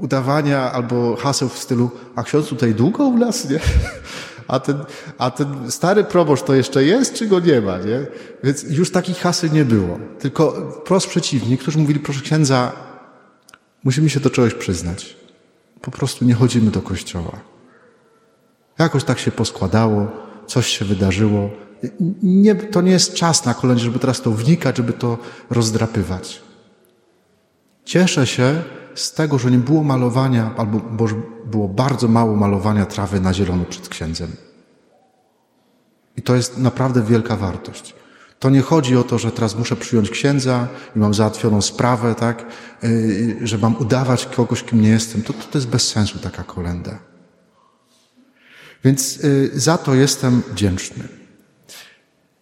udawania 0.00 0.72
albo 0.72 1.16
haseł 1.16 1.48
w 1.48 1.58
stylu, 1.58 1.90
a 2.14 2.22
ksiądz 2.22 2.48
tutaj 2.48 2.74
długo 2.74 3.04
u 3.04 3.18
nas, 3.18 3.50
nie? 3.50 3.60
A 4.48 4.60
ten, 4.60 4.84
a 5.18 5.30
ten 5.30 5.70
stary 5.70 6.04
proboszcz 6.04 6.44
to 6.44 6.54
jeszcze 6.54 6.84
jest, 6.84 7.14
czy 7.14 7.26
go 7.26 7.40
nie 7.40 7.60
ma, 7.60 7.78
nie? 7.78 8.06
Więc 8.44 8.62
już 8.62 8.90
takich 8.90 9.16
haseł 9.18 9.50
nie 9.52 9.64
było. 9.64 9.98
Tylko 10.18 10.72
wprost 10.80 11.06
przeciwnie, 11.06 11.58
którzy 11.58 11.78
mówili, 11.78 12.00
proszę 12.00 12.20
księdza, 12.20 12.72
musimy 13.84 14.10
się 14.10 14.20
do 14.20 14.30
czegoś 14.30 14.54
przyznać. 14.54 15.16
Po 15.80 15.90
prostu 15.90 16.24
nie 16.24 16.34
chodzimy 16.34 16.70
do 16.70 16.82
kościoła. 16.82 17.32
Jakoś 18.80 19.04
tak 19.04 19.18
się 19.18 19.30
poskładało, 19.30 20.06
coś 20.46 20.66
się 20.66 20.84
wydarzyło. 20.84 21.50
Nie, 22.22 22.54
to 22.54 22.80
nie 22.80 22.90
jest 22.90 23.14
czas 23.14 23.44
na 23.44 23.54
kolędzie, 23.54 23.84
żeby 23.84 23.98
teraz 23.98 24.20
to 24.20 24.30
wnikać, 24.30 24.76
żeby 24.76 24.92
to 24.92 25.18
rozdrapywać. 25.50 26.42
Cieszę 27.84 28.26
się 28.26 28.62
z 28.94 29.12
tego, 29.12 29.38
że 29.38 29.50
nie 29.50 29.58
było 29.58 29.84
malowania, 29.84 30.54
albo 30.56 30.80
było 31.46 31.68
bardzo 31.68 32.08
mało 32.08 32.36
malowania 32.36 32.86
trawy 32.86 33.20
na 33.20 33.34
zielono 33.34 33.64
przed 33.64 33.88
księdzem. 33.88 34.32
I 36.16 36.22
to 36.22 36.36
jest 36.36 36.58
naprawdę 36.58 37.02
wielka 37.02 37.36
wartość. 37.36 37.94
To 38.38 38.50
nie 38.50 38.60
chodzi 38.60 38.96
o 38.96 39.02
to, 39.02 39.18
że 39.18 39.32
teraz 39.32 39.56
muszę 39.56 39.76
przyjąć 39.76 40.10
księdza 40.10 40.68
i 40.96 40.98
mam 40.98 41.14
załatwioną 41.14 41.62
sprawę, 41.62 42.14
tak, 42.14 42.46
yy, 42.82 43.46
że 43.46 43.58
mam 43.58 43.76
udawać 43.76 44.26
kogoś, 44.26 44.62
kim 44.62 44.80
nie 44.80 44.88
jestem. 44.88 45.22
To, 45.22 45.32
to 45.32 45.58
jest 45.58 45.68
bez 45.68 45.88
sensu 45.88 46.18
taka 46.18 46.44
kolenda. 46.44 47.10
Więc 48.84 49.16
yy, 49.16 49.50
za 49.54 49.78
to 49.78 49.94
jestem 49.94 50.42
wdzięczny. 50.52 51.08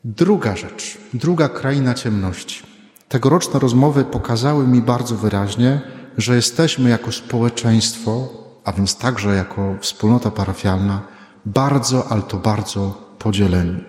Druga 0.04 0.56
rzecz, 0.56 0.98
druga 1.14 1.48
kraina 1.48 1.94
ciemności. 1.94 2.62
Tegoroczne 3.08 3.60
rozmowy 3.60 4.04
pokazały 4.04 4.66
mi 4.66 4.82
bardzo 4.82 5.16
wyraźnie, 5.16 5.80
że 6.16 6.36
jesteśmy 6.36 6.90
jako 6.90 7.12
społeczeństwo, 7.12 8.28
a 8.64 8.72
więc 8.72 8.96
także 8.96 9.34
jako 9.34 9.76
wspólnota 9.80 10.30
parafialna, 10.30 11.02
bardzo, 11.46 12.08
ale 12.08 12.22
to 12.22 12.36
bardzo 12.36 13.08
podzieleni. 13.18 13.84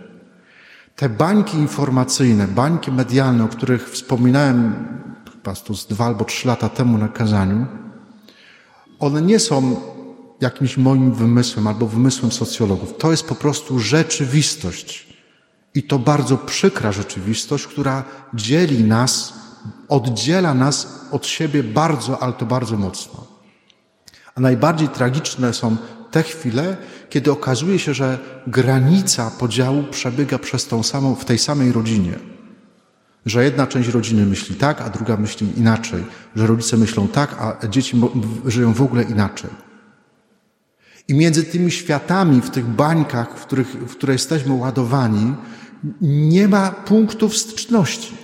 Te 0.95 1.09
bańki 1.09 1.57
informacyjne, 1.57 2.47
bańki 2.47 2.91
medialne, 2.91 3.43
o 3.43 3.47
których 3.47 3.89
wspominałem 3.89 4.87
chyba 5.31 5.55
z 5.55 5.87
dwa 5.87 6.05
albo 6.05 6.25
trzy 6.25 6.47
lata 6.47 6.69
temu 6.69 6.97
na 6.97 7.07
kazaniu, 7.07 7.65
one 8.99 9.21
nie 9.21 9.39
są 9.39 9.75
jakimś 10.41 10.77
moim 10.77 11.13
wymysłem 11.13 11.67
albo 11.67 11.87
wymysłem 11.87 12.31
socjologów. 12.31 12.97
To 12.97 13.11
jest 13.11 13.23
po 13.27 13.35
prostu 13.35 13.79
rzeczywistość. 13.79 15.07
I 15.75 15.83
to 15.83 15.99
bardzo 15.99 16.37
przykra 16.37 16.91
rzeczywistość, 16.91 17.67
która 17.67 18.03
dzieli 18.33 18.83
nas, 18.83 19.33
oddziela 19.89 20.53
nas 20.53 21.05
od 21.11 21.27
siebie 21.27 21.63
bardzo, 21.63 22.23
ale 22.23 22.33
to 22.33 22.45
bardzo 22.45 22.77
mocno. 22.77 23.27
A 24.35 24.41
najbardziej 24.41 24.89
tragiczne 24.89 25.53
są 25.53 25.77
te 26.11 26.23
chwile, 26.23 26.77
kiedy 27.09 27.31
okazuje 27.31 27.79
się, 27.79 27.93
że 27.93 28.19
granica 28.47 29.31
podziału 29.31 29.83
przebiega 29.83 30.39
przez 30.39 30.67
tą 30.67 30.83
samą, 30.83 31.15
w 31.15 31.25
tej 31.25 31.37
samej 31.37 31.71
rodzinie. 31.71 32.13
Że 33.25 33.43
jedna 33.43 33.67
część 33.67 33.89
rodziny 33.89 34.25
myśli 34.25 34.55
tak, 34.55 34.81
a 34.81 34.89
druga 34.89 35.17
myśli 35.17 35.47
inaczej. 35.57 36.03
Że 36.35 36.47
rodzice 36.47 36.77
myślą 36.77 37.07
tak, 37.07 37.35
a 37.39 37.67
dzieci 37.67 38.01
żyją 38.45 38.73
w 38.73 38.81
ogóle 38.81 39.03
inaczej. 39.03 39.68
I 41.09 41.13
między 41.13 41.43
tymi 41.43 41.71
światami, 41.71 42.41
w 42.41 42.49
tych 42.49 42.65
bańkach, 42.65 43.37
w, 43.39 43.45
których, 43.45 43.67
w 43.67 43.91
które 43.91 44.13
jesteśmy 44.13 44.53
ładowani, 44.53 45.35
nie 46.01 46.47
ma 46.47 46.71
punktów 46.71 47.37
styczności. 47.37 48.17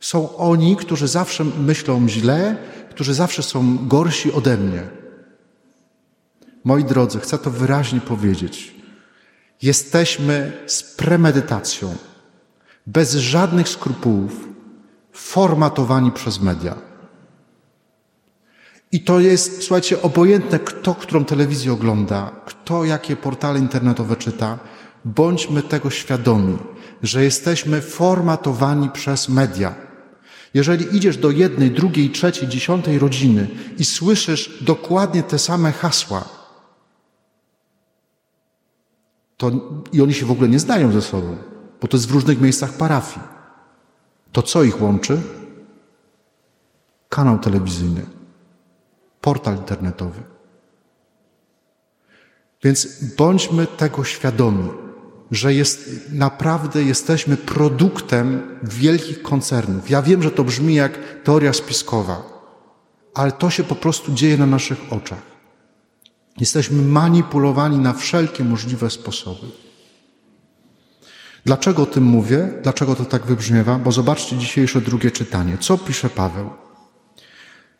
Są 0.00 0.36
oni, 0.36 0.76
którzy 0.76 1.08
zawsze 1.08 1.44
myślą 1.44 2.08
źle, 2.08 2.56
którzy 2.90 3.14
zawsze 3.14 3.42
są 3.42 3.88
gorsi 3.88 4.32
ode 4.32 4.56
mnie. 4.56 4.82
Moi 6.64 6.84
drodzy, 6.84 7.20
chcę 7.20 7.38
to 7.38 7.50
wyraźnie 7.50 8.00
powiedzieć. 8.00 8.74
Jesteśmy 9.62 10.52
z 10.66 10.82
premedytacją, 10.82 11.96
bez 12.86 13.14
żadnych 13.14 13.68
skrupułów, 13.68 14.48
formatowani 15.12 16.12
przez 16.12 16.40
media. 16.40 16.87
I 18.92 19.00
to 19.00 19.20
jest, 19.20 19.62
słuchajcie, 19.62 20.02
obojętne, 20.02 20.58
kto 20.58 20.94
którą 20.94 21.24
telewizję 21.24 21.72
ogląda, 21.72 22.30
kto 22.46 22.84
jakie 22.84 23.16
portale 23.16 23.58
internetowe 23.58 24.16
czyta, 24.16 24.58
bądźmy 25.04 25.62
tego 25.62 25.90
świadomi, 25.90 26.58
że 27.02 27.24
jesteśmy 27.24 27.80
formatowani 27.80 28.90
przez 28.90 29.28
media. 29.28 29.74
Jeżeli 30.54 30.96
idziesz 30.96 31.16
do 31.16 31.30
jednej, 31.30 31.70
drugiej, 31.70 32.10
trzeciej, 32.10 32.48
dziesiątej 32.48 32.98
rodziny 32.98 33.48
i 33.78 33.84
słyszysz 33.84 34.64
dokładnie 34.64 35.22
te 35.22 35.38
same 35.38 35.72
hasła, 35.72 36.24
to, 39.36 39.50
i 39.92 40.02
oni 40.02 40.14
się 40.14 40.26
w 40.26 40.30
ogóle 40.30 40.48
nie 40.48 40.58
znają 40.58 40.92
ze 40.92 41.02
sobą, 41.02 41.36
bo 41.80 41.88
to 41.88 41.96
jest 41.96 42.08
w 42.08 42.12
różnych 42.12 42.40
miejscach 42.40 42.72
parafii. 42.72 43.26
To 44.32 44.42
co 44.42 44.62
ich 44.62 44.82
łączy? 44.82 45.20
Kanał 47.08 47.38
telewizyjny, 47.38 48.06
portal 49.20 49.56
internetowy. 49.56 50.20
Więc 52.62 53.04
bądźmy 53.16 53.66
tego 53.66 54.04
świadomi, 54.04 54.68
że 55.30 55.54
jest, 55.54 55.90
naprawdę 56.12 56.82
jesteśmy 56.82 57.36
produktem 57.36 58.58
wielkich 58.62 59.22
koncernów. 59.22 59.90
Ja 59.90 60.02
wiem, 60.02 60.22
że 60.22 60.30
to 60.30 60.44
brzmi 60.44 60.74
jak 60.74 60.98
teoria 61.24 61.52
spiskowa, 61.52 62.22
ale 63.14 63.32
to 63.32 63.50
się 63.50 63.64
po 63.64 63.74
prostu 63.74 64.12
dzieje 64.12 64.36
na 64.36 64.46
naszych 64.46 64.78
oczach. 64.92 65.22
Jesteśmy 66.40 66.82
manipulowani 66.82 67.78
na 67.78 67.92
wszelkie 67.92 68.44
możliwe 68.44 68.90
sposoby. 68.90 69.46
Dlaczego 71.44 71.82
o 71.82 71.86
tym 71.86 72.04
mówię? 72.04 72.48
Dlaczego 72.62 72.94
to 72.94 73.04
tak 73.04 73.26
wybrzmiewa? 73.26 73.78
Bo 73.78 73.92
zobaczcie 73.92 74.36
dzisiejsze 74.36 74.80
drugie 74.80 75.10
czytanie. 75.10 75.58
Co 75.58 75.78
pisze 75.78 76.10
Paweł? 76.10 76.50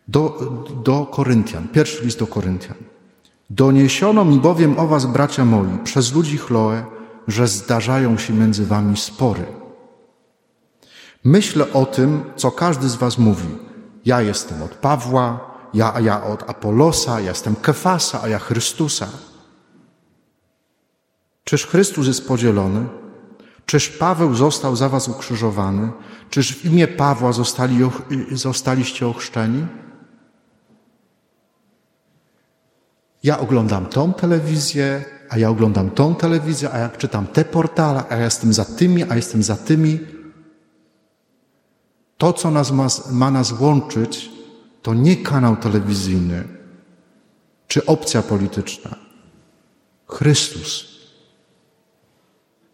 Do, 0.09 0.39
do 0.85 1.07
Koryntian, 1.07 1.69
pierwszy 1.69 2.05
list 2.05 2.19
do 2.19 2.27
Koryntian. 2.27 2.77
Doniesiono 3.51 4.25
mi 4.25 4.41
bowiem 4.41 4.79
o 4.79 4.87
was, 4.87 5.07
bracia 5.07 5.45
moi, 5.45 5.79
przez 5.85 6.13
ludzi 6.13 6.39
Chloe, 6.39 6.85
że 7.29 7.49
zdarzają 7.49 8.19
się 8.19 8.35
między 8.35 8.67
wami 8.67 8.97
spory. 8.97 9.47
Myślę 11.25 11.73
o 11.73 11.87
tym, 11.87 12.23
co 12.37 12.51
każdy 12.51 12.89
z 12.89 12.97
was 12.97 13.19
mówi. 13.19 13.49
Ja 14.05 14.23
jestem 14.23 14.63
od 14.63 14.75
Pawła, 14.75 15.41
ja, 15.75 16.01
ja 16.01 16.25
od 16.25 16.51
Apolosa, 16.51 17.21
ja 17.21 17.29
jestem 17.29 17.57
Kefasa, 17.57 18.23
a 18.23 18.29
ja 18.29 18.39
Chrystusa. 18.39 19.09
Czyż 21.45 21.67
Chrystus 21.67 22.07
jest 22.07 22.29
podzielony? 22.29 22.87
Czyż 23.67 23.89
Paweł 23.89 24.35
został 24.35 24.77
za 24.77 24.89
was 24.89 25.09
ukrzyżowany? 25.09 25.93
Czyż 26.31 26.57
w 26.57 26.65
imię 26.65 26.89
Pawła 26.89 27.33
zostali, 27.33 27.91
zostaliście 28.33 29.07
ochrzczeni? 29.07 29.67
Ja 33.23 33.39
oglądam 33.39 33.87
tą 33.87 34.13
telewizję, 34.13 35.05
a 35.29 35.39
ja 35.39 35.51
oglądam 35.51 35.91
tą 35.91 36.15
telewizję, 36.15 36.71
a 36.71 36.79
jak 36.79 36.99
czytam 36.99 37.27
te 37.27 37.45
portale, 37.45 38.05
a 38.09 38.17
ja 38.17 38.25
jestem 38.25 38.53
za 38.53 38.65
tymi, 38.65 39.11
a 39.11 39.17
jestem 39.17 39.43
za 39.43 39.57
tymi. 39.57 40.01
To, 42.19 42.33
co 42.33 42.51
nas 42.51 42.71
ma, 42.71 42.87
ma 43.11 43.31
nas 43.31 43.61
łączyć, 43.61 44.31
to 44.83 44.95
nie 44.95 45.17
kanał 45.17 45.57
telewizyjny, 45.57 46.45
czy 47.69 47.87
opcja 47.87 48.23
polityczna? 48.23 48.97
Chrystus. 50.07 50.99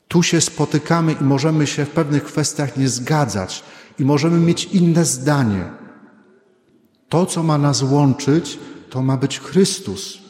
Tu 0.09 0.23
się 0.23 0.41
spotykamy 0.41 1.13
i 1.13 1.25
możemy 1.25 1.67
się 1.67 1.85
w 1.85 1.91
pewnych 1.91 2.25
kwestiach 2.25 2.77
nie 2.77 2.89
zgadzać 2.89 3.63
i 3.99 4.05
możemy 4.05 4.39
mieć 4.39 4.65
inne 4.65 5.05
zdanie. 5.05 5.71
To, 7.09 7.27
co 7.27 7.43
ma 7.43 7.59
nas 7.59 7.83
łączyć, 7.83 8.59
to 8.91 9.03
ma 9.03 9.17
być 9.17 9.41
Chrystus. 9.41 10.24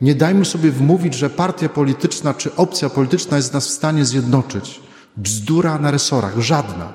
Nie 0.00 0.14
dajmy 0.14 0.44
sobie 0.44 0.70
wmówić, 0.70 1.14
że 1.14 1.30
partia 1.30 1.68
polityczna 1.68 2.34
czy 2.34 2.56
opcja 2.56 2.90
polityczna 2.90 3.36
jest 3.36 3.52
nas 3.52 3.66
w 3.68 3.70
stanie 3.70 4.04
zjednoczyć. 4.04 4.80
Bzdura 5.16 5.78
na 5.78 5.90
resorach, 5.90 6.38
żadna. 6.38 6.92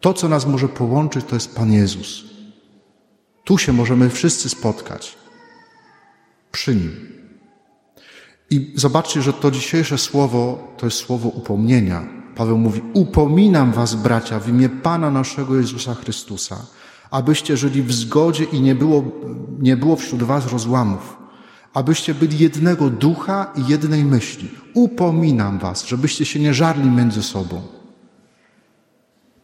To, 0.00 0.14
co 0.14 0.28
nas 0.28 0.46
może 0.46 0.68
połączyć, 0.68 1.26
to 1.26 1.34
jest 1.34 1.54
Pan 1.54 1.72
Jezus. 1.72 2.24
Tu 3.44 3.58
się 3.58 3.72
możemy 3.72 4.10
wszyscy 4.10 4.48
spotkać. 4.48 5.16
Przy 6.52 6.74
Nim. 6.74 7.18
I 8.50 8.72
zobaczcie, 8.76 9.22
że 9.22 9.32
to 9.32 9.50
dzisiejsze 9.50 9.98
słowo 9.98 10.68
to 10.76 10.86
jest 10.86 10.98
słowo 10.98 11.28
upomnienia. 11.28 12.06
Paweł 12.36 12.58
mówi: 12.58 12.82
Upominam 12.94 13.72
was, 13.72 13.94
bracia, 13.94 14.40
w 14.40 14.48
imię 14.48 14.68
Pana 14.68 15.10
naszego 15.10 15.56
Jezusa 15.56 15.94
Chrystusa, 15.94 16.66
abyście 17.10 17.56
żyli 17.56 17.82
w 17.82 17.92
zgodzie 17.92 18.44
i 18.44 18.60
nie 18.60 18.74
było, 18.74 19.04
nie 19.58 19.76
było 19.76 19.96
wśród 19.96 20.22
was 20.22 20.52
rozłamów 20.52 21.18
abyście 21.74 22.14
byli 22.14 22.38
jednego 22.38 22.90
ducha 22.90 23.52
i 23.56 23.70
jednej 23.70 24.04
myśli. 24.04 24.50
Upominam 24.74 25.58
was, 25.58 25.86
żebyście 25.86 26.24
się 26.24 26.40
nie 26.40 26.54
żarli 26.54 26.90
między 26.90 27.22
sobą. 27.22 27.62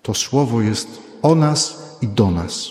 To 0.03 0.15
słowo 0.15 0.63
jest 0.63 0.89
o 1.23 1.35
nas 1.35 1.83
i 2.03 2.09
do 2.09 2.31
nas. 2.31 2.69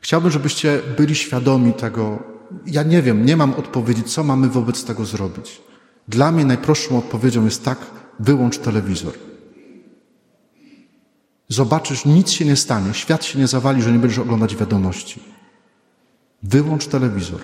Chciałbym, 0.00 0.30
żebyście 0.30 0.82
byli 0.96 1.14
świadomi 1.14 1.72
tego. 1.72 2.22
Ja 2.66 2.82
nie 2.82 3.02
wiem, 3.02 3.26
nie 3.26 3.36
mam 3.36 3.54
odpowiedzi, 3.54 4.02
co 4.02 4.24
mamy 4.24 4.48
wobec 4.48 4.84
tego 4.84 5.04
zrobić. 5.04 5.60
Dla 6.08 6.32
mnie 6.32 6.44
najprostszą 6.44 6.98
odpowiedzią 6.98 7.44
jest 7.44 7.64
tak: 7.64 7.78
wyłącz 8.20 8.58
telewizor. 8.58 9.12
Zobaczysz, 11.48 12.04
nic 12.04 12.30
się 12.30 12.44
nie 12.44 12.56
stanie, 12.56 12.94
świat 12.94 13.24
się 13.24 13.38
nie 13.38 13.46
zawali, 13.46 13.82
że 13.82 13.92
nie 13.92 13.98
będziesz 13.98 14.18
oglądać 14.18 14.56
wiadomości. 14.56 15.37
Wyłącz 16.42 16.86
telewizor. 16.86 17.40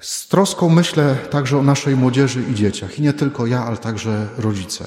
Z 0.00 0.28
troską 0.28 0.68
myślę 0.68 1.16
także 1.30 1.58
o 1.58 1.62
naszej 1.62 1.96
młodzieży 1.96 2.42
i 2.50 2.54
dzieciach. 2.54 2.98
I 2.98 3.02
nie 3.02 3.12
tylko 3.12 3.46
ja, 3.46 3.64
ale 3.64 3.76
także 3.76 4.28
rodzice. 4.38 4.86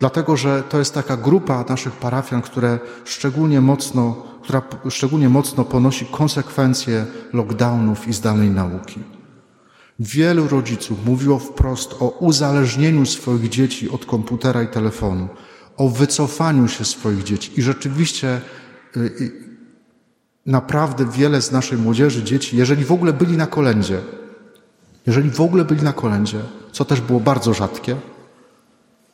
Dlatego, 0.00 0.36
że 0.36 0.62
to 0.62 0.78
jest 0.78 0.94
taka 0.94 1.16
grupa 1.16 1.64
naszych 1.68 1.92
parafian, 1.92 2.42
które 2.42 2.78
szczególnie 3.04 3.60
mocno, 3.60 4.26
która 4.42 4.62
szczególnie 4.90 5.28
mocno 5.28 5.64
ponosi 5.64 6.06
konsekwencje 6.06 7.06
lockdownów 7.32 8.08
i 8.08 8.12
zdalnej 8.12 8.50
nauki. 8.50 9.00
Wielu 9.98 10.48
rodziców 10.48 11.06
mówiło 11.06 11.38
wprost 11.38 11.94
o 12.00 12.08
uzależnieniu 12.08 13.06
swoich 13.06 13.48
dzieci 13.48 13.90
od 13.90 14.06
komputera 14.06 14.62
i 14.62 14.68
telefonu, 14.68 15.28
o 15.76 15.88
wycofaniu 15.88 16.68
się 16.68 16.84
swoich 16.84 17.24
dzieci. 17.24 17.50
I 17.56 17.62
rzeczywiście 17.62 18.40
y, 18.96 19.00
y, 19.00 19.47
naprawdę 20.46 21.06
wiele 21.06 21.42
z 21.42 21.52
naszej 21.52 21.78
młodzieży, 21.78 22.24
dzieci, 22.24 22.56
jeżeli 22.56 22.84
w 22.84 22.92
ogóle 22.92 23.12
byli 23.12 23.36
na 23.36 23.46
kolędzie, 23.46 24.00
jeżeli 25.06 25.30
w 25.30 25.40
ogóle 25.40 25.64
byli 25.64 25.82
na 25.82 25.92
kolędzie, 25.92 26.40
co 26.72 26.84
też 26.84 27.00
było 27.00 27.20
bardzo 27.20 27.54
rzadkie, 27.54 27.96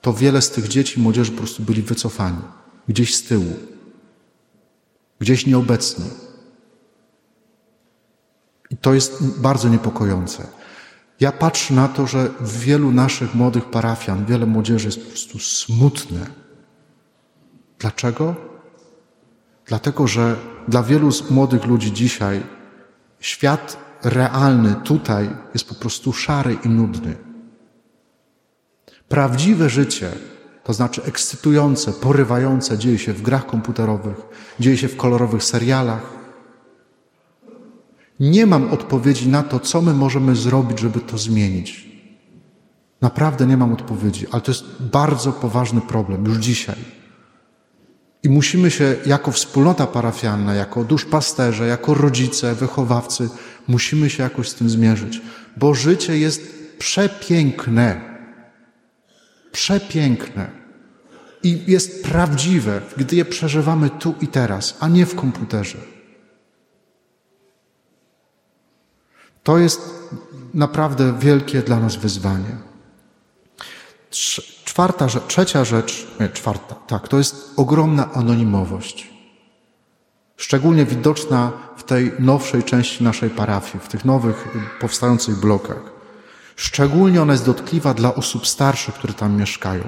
to 0.01 0.13
wiele 0.13 0.43
z 0.43 0.51
tych 0.51 0.69
dzieci 0.69 1.01
młodzieży 1.01 1.33
po 1.33 1.39
prostu 1.39 1.63
byli 1.63 1.83
wycofani, 1.83 2.43
gdzieś 2.89 3.17
z 3.17 3.23
tyłu, 3.23 3.57
gdzieś 5.19 5.47
nieobecni. 5.47 6.05
I 8.71 8.77
to 8.77 8.95
jest 8.95 9.41
bardzo 9.41 9.69
niepokojące. 9.69 10.47
Ja 11.21 11.33
patrzę 11.33 11.75
na 11.75 11.89
to, 11.89 12.07
że 12.07 12.29
w 12.41 12.59
wielu 12.59 12.93
naszych 12.93 13.35
młodych 13.35 13.65
parafian, 13.65 14.25
wiele 14.25 14.47
młodzieży 14.47 14.89
jest 14.89 15.01
po 15.01 15.09
prostu 15.09 15.39
smutne. 15.39 16.27
Dlaczego? 17.79 18.54
Dlatego, 19.67 20.07
że 20.07 20.37
dla 20.69 20.83
wielu 20.83 21.11
młodych 21.31 21.67
ludzi 21.67 21.93
dzisiaj 21.93 22.43
świat 23.21 23.77
realny 24.03 24.75
tutaj 24.75 25.31
jest 25.55 25.69
po 25.69 25.75
prostu 25.75 26.13
szary 26.13 26.57
i 26.65 26.69
nudny. 26.69 27.17
Prawdziwe 29.09 29.71
życie, 29.71 30.11
to 30.65 30.73
znaczy 30.73 31.03
ekscytujące, 31.03 31.93
porywające, 31.93 32.79
dzieje 32.79 32.99
się 32.99 33.13
w 33.13 33.23
grach 33.23 33.47
komputerowych, 33.47 34.17
dzieje 34.61 34.77
się 34.77 34.89
w 34.89 34.97
kolorowych 34.97 35.45
serialach. 35.45 36.15
Nie 38.21 38.47
mam 38.47 38.71
odpowiedzi 38.71 39.29
na 39.29 39.43
to, 39.43 39.61
co 39.61 39.83
my 39.83 39.95
możemy 39.95 40.37
zrobić, 40.37 40.81
żeby 40.81 41.01
to 41.01 41.19
zmienić. 41.19 41.89
Naprawdę 43.01 43.47
nie 43.47 43.57
mam 43.57 43.73
odpowiedzi, 43.73 44.27
ale 44.31 44.43
to 44.43 44.51
jest 44.51 44.65
bardzo 44.81 45.33
poważny 45.33 45.81
problem 45.81 46.25
już 46.25 46.37
dzisiaj. 46.37 47.04
I 48.25 48.29
musimy 48.29 48.71
się 48.71 48.97
jako 49.07 49.33
wspólnota 49.33 49.87
parafialna, 49.87 50.55
jako 50.55 50.85
duszpasterze, 50.85 51.67
jako 51.67 51.95
rodzice, 51.95 52.55
wychowawcy, 52.55 53.29
musimy 53.69 54.11
się 54.11 54.23
jakoś 54.23 54.49
z 54.49 54.55
tym 54.55 54.71
zmierzyć, 54.71 55.21
bo 55.57 55.75
życie 55.75 56.19
jest 56.19 56.43
przepiękne. 56.79 58.01
Przepiękne. 59.53 60.51
I 61.43 61.63
jest 61.67 62.05
prawdziwe, 62.05 62.81
gdy 62.97 63.17
je 63.17 63.25
przeżywamy 63.25 63.91
tu 63.91 64.15
i 64.21 64.29
teraz, 64.29 64.77
a 64.81 64.89
nie 64.89 65.07
w 65.07 65.15
komputerze. 65.15 65.79
To 69.43 69.59
jest 69.59 69.81
naprawdę 70.55 71.19
wielkie 71.19 71.63
dla 71.63 71.81
nas 71.81 71.97
wyzwanie. 71.97 72.57
Czwarta 74.75 75.09
rzecz, 75.09 75.27
trzecia 75.27 75.65
rzecz, 75.65 76.07
nie, 76.21 76.29
czwarta, 76.29 76.75
tak, 76.75 77.09
to 77.09 77.19
jest 77.19 77.53
ogromna 77.57 78.13
anonimowość. 78.13 79.11
Szczególnie 80.37 80.85
widoczna 80.85 81.53
w 81.77 81.83
tej 81.83 82.13
nowszej 82.19 82.63
części 82.63 83.05
naszej 83.05 83.31
parafii, 83.31 83.85
w 83.85 83.89
tych 83.89 84.05
nowych 84.05 84.49
powstających 84.81 85.37
blokach. 85.37 85.93
Szczególnie 86.57 87.23
ona 87.23 87.33
jest 87.33 87.47
dotkliwa 87.47 87.95
dla 87.95 88.15
osób 88.15 88.47
starszych, 88.47 88.95
które 88.95 89.15
tam 89.15 89.37
mieszkają. 89.37 89.85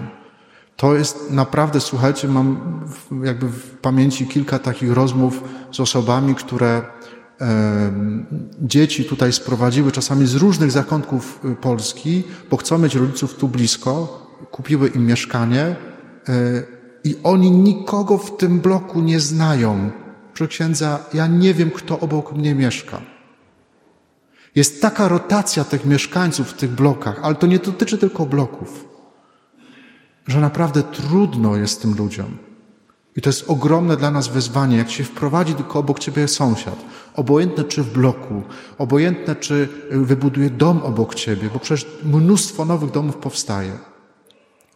To 0.77 0.95
jest 0.95 1.31
naprawdę, 1.31 1.81
słuchajcie, 1.81 2.29
mam 2.29 2.81
jakby 3.23 3.49
w 3.49 3.79
pamięci 3.79 4.27
kilka 4.27 4.59
takich 4.59 4.93
rozmów 4.93 5.43
z 5.73 5.81
osobami, 5.81 6.35
które 6.35 6.83
e, 7.41 7.93
dzieci 8.61 9.05
tutaj 9.05 9.33
sprowadziły 9.33 9.93
czasami 9.93 10.27
z 10.27 10.35
różnych 10.35 10.71
zakątków 10.71 11.41
y, 11.45 11.57
Polski, 11.57 12.25
bo 12.51 12.57
chcą 12.57 12.79
mieć 12.79 12.95
rodziców 12.95 13.35
tu 13.35 13.49
blisko, 13.49 14.26
kupiły 14.51 14.89
im 14.89 15.07
mieszkanie 15.07 15.63
e, 15.63 15.77
i 17.05 17.17
oni 17.23 17.51
nikogo 17.51 18.19
w 18.19 18.37
tym 18.37 18.61
bloku 18.61 19.01
nie 19.01 19.21
znają. 19.21 19.91
Proszę 20.35 20.49
księdza, 20.49 20.99
ja 21.15 21.27
nie 21.27 21.55
wiem, 21.55 21.71
kto 21.71 22.01
obok 22.01 22.33
mnie 22.33 22.55
mieszka. 22.55 23.01
Jest 24.55 24.83
taka 24.83 25.09
rotacja 25.09 25.65
tych 25.65 25.85
mieszkańców 25.85 26.49
w 26.49 26.55
tych 26.55 26.71
blokach, 26.71 27.21
ale 27.23 27.35
to 27.35 27.47
nie 27.47 27.59
dotyczy 27.59 27.99
tylko 27.99 28.27
bloków, 28.27 28.85
że 30.27 30.41
naprawdę 30.41 30.83
trudno 30.83 31.57
jest 31.57 31.83
tym 31.83 31.95
ludziom. 31.95 32.37
I 33.17 33.21
to 33.21 33.29
jest 33.29 33.51
ogromne 33.51 33.97
dla 33.97 34.11
nas 34.11 34.29
wyzwanie, 34.29 34.77
jak 34.77 34.91
się 34.91 35.05
wprowadzi 35.05 35.55
tylko 35.55 35.79
obok 35.79 35.99
ciebie 35.99 36.29
sąsiad. 36.29 36.85
Obojętne 37.15 37.65
czy 37.65 37.83
w 37.83 37.93
bloku, 37.93 38.43
obojętne 38.79 39.37
czy 39.37 39.69
wybuduje 39.91 40.51
dom 40.51 40.83
obok 40.83 41.15
ciebie, 41.15 41.51
bo 41.53 41.59
przecież 41.59 41.87
mnóstwo 42.05 42.65
nowych 42.65 42.91
domów 42.91 43.17
powstaje. 43.17 43.73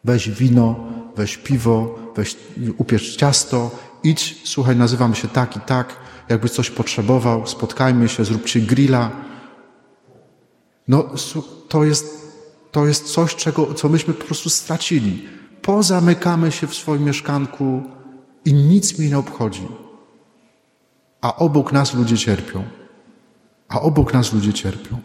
Weź 0.05 0.31
wino, 0.31 0.77
weź 1.17 1.37
piwo, 1.37 1.99
weź 2.17 2.37
upiecz 2.79 3.17
ciasto, 3.17 3.71
idź, 4.03 4.41
słuchaj, 4.45 4.77
nazywam 4.77 5.15
się 5.15 5.29
tak 5.29 5.57
i 5.57 5.61
tak, 5.61 5.97
jakby 6.29 6.49
coś 6.49 6.71
potrzebował, 6.71 7.47
spotkajmy 7.47 8.09
się, 8.09 8.25
zróbcie 8.25 8.61
grilla. 8.61 9.11
No, 10.89 11.09
to 11.69 11.85
jest, 11.85 12.33
to 12.73 12.87
jest 12.87 13.13
coś, 13.13 13.37
czego, 13.37 13.75
co 13.75 13.89
myśmy 13.89 14.15
po 14.15 14.25
prostu 14.25 14.51
stracili. 14.51 15.29
Pozamykamy 15.63 16.53
się 16.53 16.67
w 16.67 16.75
swoim 16.75 17.05
mieszkanku 17.05 17.83
i 18.45 18.55
nic 18.55 18.99
mnie 18.99 19.09
nie 19.09 19.19
obchodzi. 19.19 19.69
A 21.21 21.37
obok 21.37 21.73
nas 21.73 21.95
ludzie 21.95 22.19
cierpią. 22.19 22.65
A 23.69 23.81
obok 23.81 24.15
nas 24.15 24.33
ludzie 24.33 24.53
cierpią. 24.53 25.01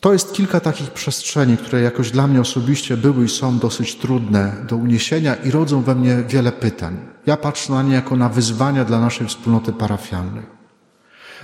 To 0.00 0.12
jest 0.12 0.32
kilka 0.32 0.60
takich 0.60 0.90
przestrzeni, 0.90 1.56
które 1.56 1.80
jakoś 1.80 2.10
dla 2.10 2.26
mnie 2.26 2.40
osobiście 2.40 2.96
były 2.96 3.24
i 3.24 3.28
są 3.28 3.58
dosyć 3.58 3.96
trudne 3.96 4.52
do 4.68 4.76
uniesienia 4.76 5.34
i 5.34 5.50
rodzą 5.50 5.82
we 5.82 5.94
mnie 5.94 6.24
wiele 6.28 6.52
pytań. 6.52 6.96
Ja 7.26 7.36
patrzę 7.36 7.72
na 7.72 7.82
nie 7.82 7.94
jako 7.94 8.16
na 8.16 8.28
wyzwania 8.28 8.84
dla 8.84 9.00
naszej 9.00 9.26
wspólnoty 9.26 9.72
parafialnej. 9.72 10.42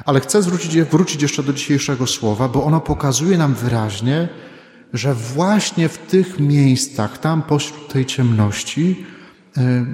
Ale 0.04 0.20
chcę 0.20 0.42
zwrócić, 0.42 0.82
wrócić 0.82 1.22
jeszcze 1.22 1.42
do 1.42 1.52
dzisiejszego 1.52 2.06
słowa, 2.06 2.48
bo 2.48 2.64
ono 2.64 2.80
pokazuje 2.80 3.38
nam 3.38 3.54
wyraźnie, 3.54 4.28
że 4.92 5.14
właśnie 5.14 5.88
w 5.88 5.98
tych 5.98 6.40
miejscach, 6.40 7.18
tam 7.18 7.42
pośród 7.42 7.88
tej 7.88 8.06
ciemności, 8.06 9.06
e, 9.56 9.86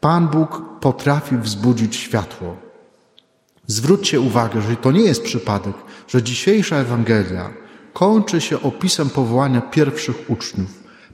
Pan 0.00 0.28
Bóg 0.28 0.62
potrafi 0.80 1.36
wzbudzić 1.36 1.96
światło. 1.96 2.56
Zwróćcie 3.66 4.20
uwagę, 4.20 4.62
że 4.62 4.76
to 4.76 4.92
nie 4.92 5.00
jest 5.00 5.22
przypadek, 5.22 5.74
że 6.08 6.22
dzisiejsza 6.22 6.76
Ewangelia 6.76 7.67
kończy 7.98 8.40
się 8.40 8.62
opisem 8.62 9.10
powołania 9.10 9.60
pierwszych 9.60 10.30
uczniów, 10.30 10.70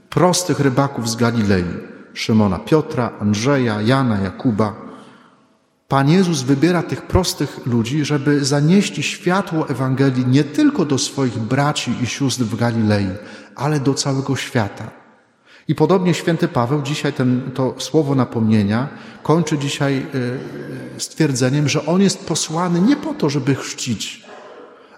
prostych 0.09 0.59
rybaków 0.59 1.09
z 1.09 1.15
Galilei, 1.15 1.73
Szymona 2.13 2.59
Piotra, 2.59 3.11
Andrzeja, 3.19 3.81
Jana, 3.81 4.21
Jakuba. 4.21 4.75
Pan 5.87 6.09
Jezus 6.09 6.41
wybiera 6.41 6.83
tych 6.83 7.01
prostych 7.01 7.65
ludzi, 7.65 8.05
żeby 8.05 8.45
zanieść 8.45 9.05
światło 9.05 9.69
Ewangelii 9.69 10.27
nie 10.27 10.43
tylko 10.43 10.85
do 10.85 10.97
swoich 10.97 11.37
braci 11.37 11.91
i 12.01 12.07
sióstr 12.07 12.43
w 12.43 12.55
Galilei, 12.55 13.09
ale 13.55 13.79
do 13.79 13.93
całego 13.93 14.35
świata. 14.35 14.91
I 15.67 15.75
podobnie 15.75 16.13
święty 16.13 16.47
Paweł 16.47 16.81
dzisiaj 16.81 17.13
ten, 17.13 17.51
to 17.53 17.75
słowo 17.77 18.15
napomnienia 18.15 18.87
kończy 19.23 19.57
dzisiaj 19.57 20.05
y, 20.95 20.99
stwierdzeniem, 20.99 21.69
że 21.69 21.85
on 21.85 22.01
jest 22.01 22.27
posłany 22.27 22.81
nie 22.81 22.95
po 22.95 23.13
to, 23.13 23.29
żeby 23.29 23.55
chrzcić, 23.55 24.24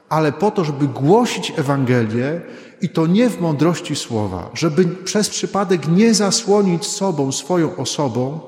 ale 0.09 0.31
po 0.31 0.51
to, 0.51 0.63
żeby 0.63 0.87
głosić 0.87 1.53
Ewangelię 1.57 2.41
i 2.81 2.89
to 2.89 3.07
nie 3.07 3.29
w 3.29 3.41
mądrości 3.41 3.95
słowa, 3.95 4.49
żeby 4.53 4.85
przez 4.85 5.29
przypadek 5.29 5.87
nie 5.87 6.13
zasłonić 6.13 6.85
sobą, 6.85 7.31
swoją 7.31 7.75
osobą, 7.75 8.39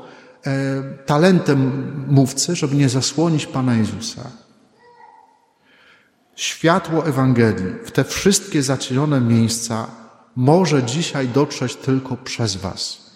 e, 0.46 0.84
talentem 1.06 1.72
mówcy, 2.08 2.56
żeby 2.56 2.76
nie 2.76 2.90
zasłonić 2.90 3.46
Pana 3.46 3.76
Jezusa. 3.76 4.22
Światło 6.36 7.06
Ewangelii 7.06 7.74
w 7.86 7.92
te 7.92 8.04
wszystkie 8.04 8.64
zacienione 8.64 9.22
miejsca 9.22 9.88
może 10.36 10.84
dzisiaj 10.84 11.28
dotrzeć 11.28 11.76
tylko 11.76 12.18
przez 12.18 12.56
Was. 12.56 13.10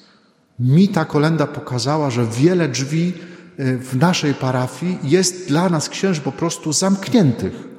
Mi 0.60 0.88
ta 0.88 1.06
kolenda 1.06 1.47
pokazała, 1.47 2.10
że 2.10 2.25
wiele 2.25 2.69
drzwi 2.69 3.13
e, 3.58 3.77
w 3.77 3.95
naszej 3.95 4.34
parafii 4.34 4.97
jest 5.03 5.47
dla 5.47 5.69
nas 5.69 5.89
księży 5.89 6.21
po 6.21 6.32
prostu 6.32 6.73
zamkniętych. 6.73 7.72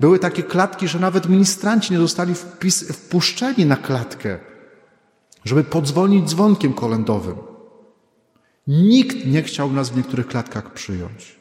Były 0.00 0.18
takie 0.18 0.42
klatki, 0.42 0.88
że 0.88 0.98
nawet 0.98 1.28
ministranci 1.28 1.92
nie 1.92 1.98
zostali 1.98 2.34
wpis, 2.34 2.92
wpuszczeni 2.92 3.66
na 3.66 3.76
klatkę, 3.76 4.38
żeby 5.44 5.64
podzwonić 5.64 6.28
dzwonkiem 6.28 6.72
kolędowym. 6.72 7.36
Nikt 8.66 9.26
nie 9.26 9.42
chciał 9.42 9.72
nas 9.72 9.90
w 9.90 9.96
niektórych 9.96 10.26
klatkach 10.26 10.72
przyjąć. 10.72 11.36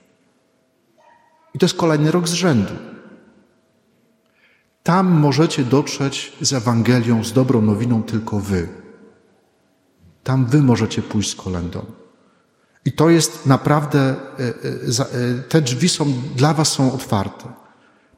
I 1.54 1.60
to 1.60 1.65
jest 1.65 1.78
kolejny 1.78 2.12
rok 2.12 2.28
z 2.28 2.34
rzędu. 2.34 2.74
Tam 4.84 5.12
możecie 5.12 5.63
dotrzeć 5.63 6.34
z 6.41 6.54
Ewangelią, 6.54 7.24
z 7.24 7.34
dobrą 7.34 7.62
nowiną 7.62 8.04
tylko 8.04 8.39
wy. 8.39 8.68
Tam 10.24 10.46
wy 10.46 10.62
możecie 10.62 11.02
pójść 11.02 11.32
z 11.32 11.36
kolędą. 11.36 11.86
I 12.86 12.91
to 12.91 13.10
jest 13.10 13.46
naprawdę, 13.46 14.00
e, 14.00 14.15
e, 14.39 14.50
e, 14.50 15.44
te 15.50 15.62
drzwi 15.62 15.89
są, 15.89 16.13
dla 16.36 16.54
was 16.54 16.72
są 16.72 16.94
otwarte 16.94 17.64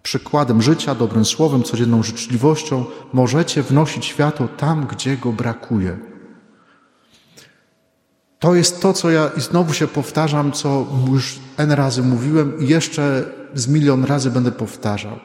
przykładem 0.07 0.61
życia, 0.61 0.95
dobrym 0.95 1.25
słowem, 1.25 1.63
codzienną 1.63 2.03
życzliwością 2.03 2.85
możecie 3.13 3.63
wnosić 3.63 4.05
światło 4.05 4.47
tam, 4.47 4.87
gdzie 4.87 5.17
go 5.17 5.31
brakuje. 5.31 5.97
To 8.39 8.55
jest 8.55 8.81
to, 8.81 8.93
co 8.93 9.09
ja 9.09 9.29
i 9.37 9.41
znowu 9.41 9.73
się 9.73 9.87
powtarzam, 9.87 10.51
co 10.51 10.87
już 11.11 11.39
N 11.57 11.71
razy 11.71 12.01
mówiłem 12.03 12.59
i 12.59 12.67
jeszcze 12.67 13.23
z 13.53 13.67
milion 13.67 14.03
razy 14.03 14.31
będę 14.31 14.51
powtarzał. 14.51 15.19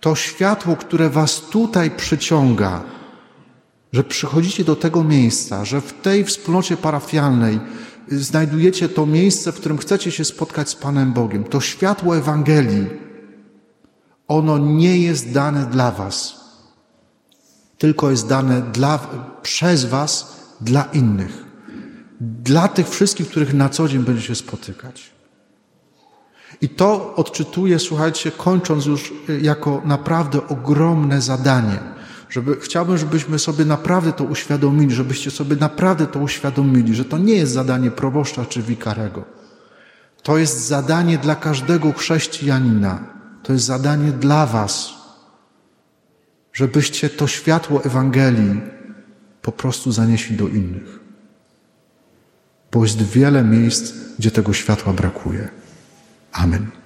To 0.00 0.14
światło, 0.14 0.76
które 0.76 1.10
was 1.10 1.40
tutaj 1.40 1.90
przyciąga, 1.90 2.82
że 3.92 4.04
przychodzicie 4.04 4.64
do 4.64 4.76
tego 4.76 5.04
miejsca, 5.04 5.64
że 5.64 5.80
w 5.80 5.92
tej 5.92 6.24
wspólnocie 6.24 6.76
parafialnej 6.76 7.60
znajdujecie 8.08 8.88
to 8.88 9.06
miejsce, 9.06 9.52
w 9.52 9.56
którym 9.56 9.78
chcecie 9.78 10.10
się 10.10 10.24
spotkać 10.24 10.68
z 10.68 10.74
Panem 10.74 11.12
Bogiem. 11.12 11.44
To 11.44 11.60
światło 11.60 12.16
Ewangelii, 12.16 13.07
ono 14.28 14.58
nie 14.58 14.98
jest 14.98 15.32
dane 15.32 15.66
dla 15.66 15.90
Was, 15.90 16.40
tylko 17.78 18.10
jest 18.10 18.28
dane 18.28 18.62
dla, 18.62 18.98
przez 19.42 19.84
Was 19.84 20.36
dla 20.60 20.82
innych. 20.82 21.44
Dla 22.20 22.68
tych 22.68 22.88
wszystkich, 22.88 23.28
których 23.28 23.54
na 23.54 23.68
co 23.68 23.88
dzień 23.88 24.02
będzie 24.02 24.22
się 24.22 24.34
spotykać. 24.34 25.10
I 26.60 26.68
to 26.68 27.14
odczytuję, 27.14 27.78
słuchajcie, 27.78 28.30
kończąc 28.30 28.86
już 28.86 29.12
y, 29.28 29.40
jako 29.40 29.82
naprawdę 29.84 30.48
ogromne 30.48 31.22
zadanie. 31.22 31.78
Żeby, 32.30 32.56
chciałbym, 32.60 32.98
żebyśmy 32.98 33.38
sobie 33.38 33.64
naprawdę 33.64 34.12
to 34.12 34.24
uświadomili, 34.24 34.94
żebyście 34.94 35.30
sobie 35.30 35.56
naprawdę 35.56 36.06
to 36.06 36.18
uświadomili, 36.18 36.94
że 36.94 37.04
to 37.04 37.18
nie 37.18 37.34
jest 37.34 37.52
zadanie 37.52 37.90
proboszcza 37.90 38.46
czy 38.46 38.62
wikarego. 38.62 39.24
To 40.22 40.38
jest 40.38 40.66
zadanie 40.66 41.18
dla 41.18 41.34
każdego 41.34 41.92
chrześcijanina 41.92 43.17
to 43.48 43.52
jest 43.52 43.64
zadanie 43.64 44.12
dla 44.12 44.46
Was, 44.46 44.90
żebyście 46.52 47.10
to 47.10 47.26
światło 47.26 47.84
Ewangelii 47.84 48.60
po 49.42 49.52
prostu 49.52 49.92
zanieśli 49.92 50.36
do 50.36 50.48
innych. 50.48 51.00
Bo 52.72 52.82
jest 52.82 53.02
wiele 53.02 53.44
miejsc, 53.44 53.92
gdzie 54.18 54.30
tego 54.30 54.52
światła 54.52 54.92
brakuje. 54.92 55.48
Amen. 56.32 56.77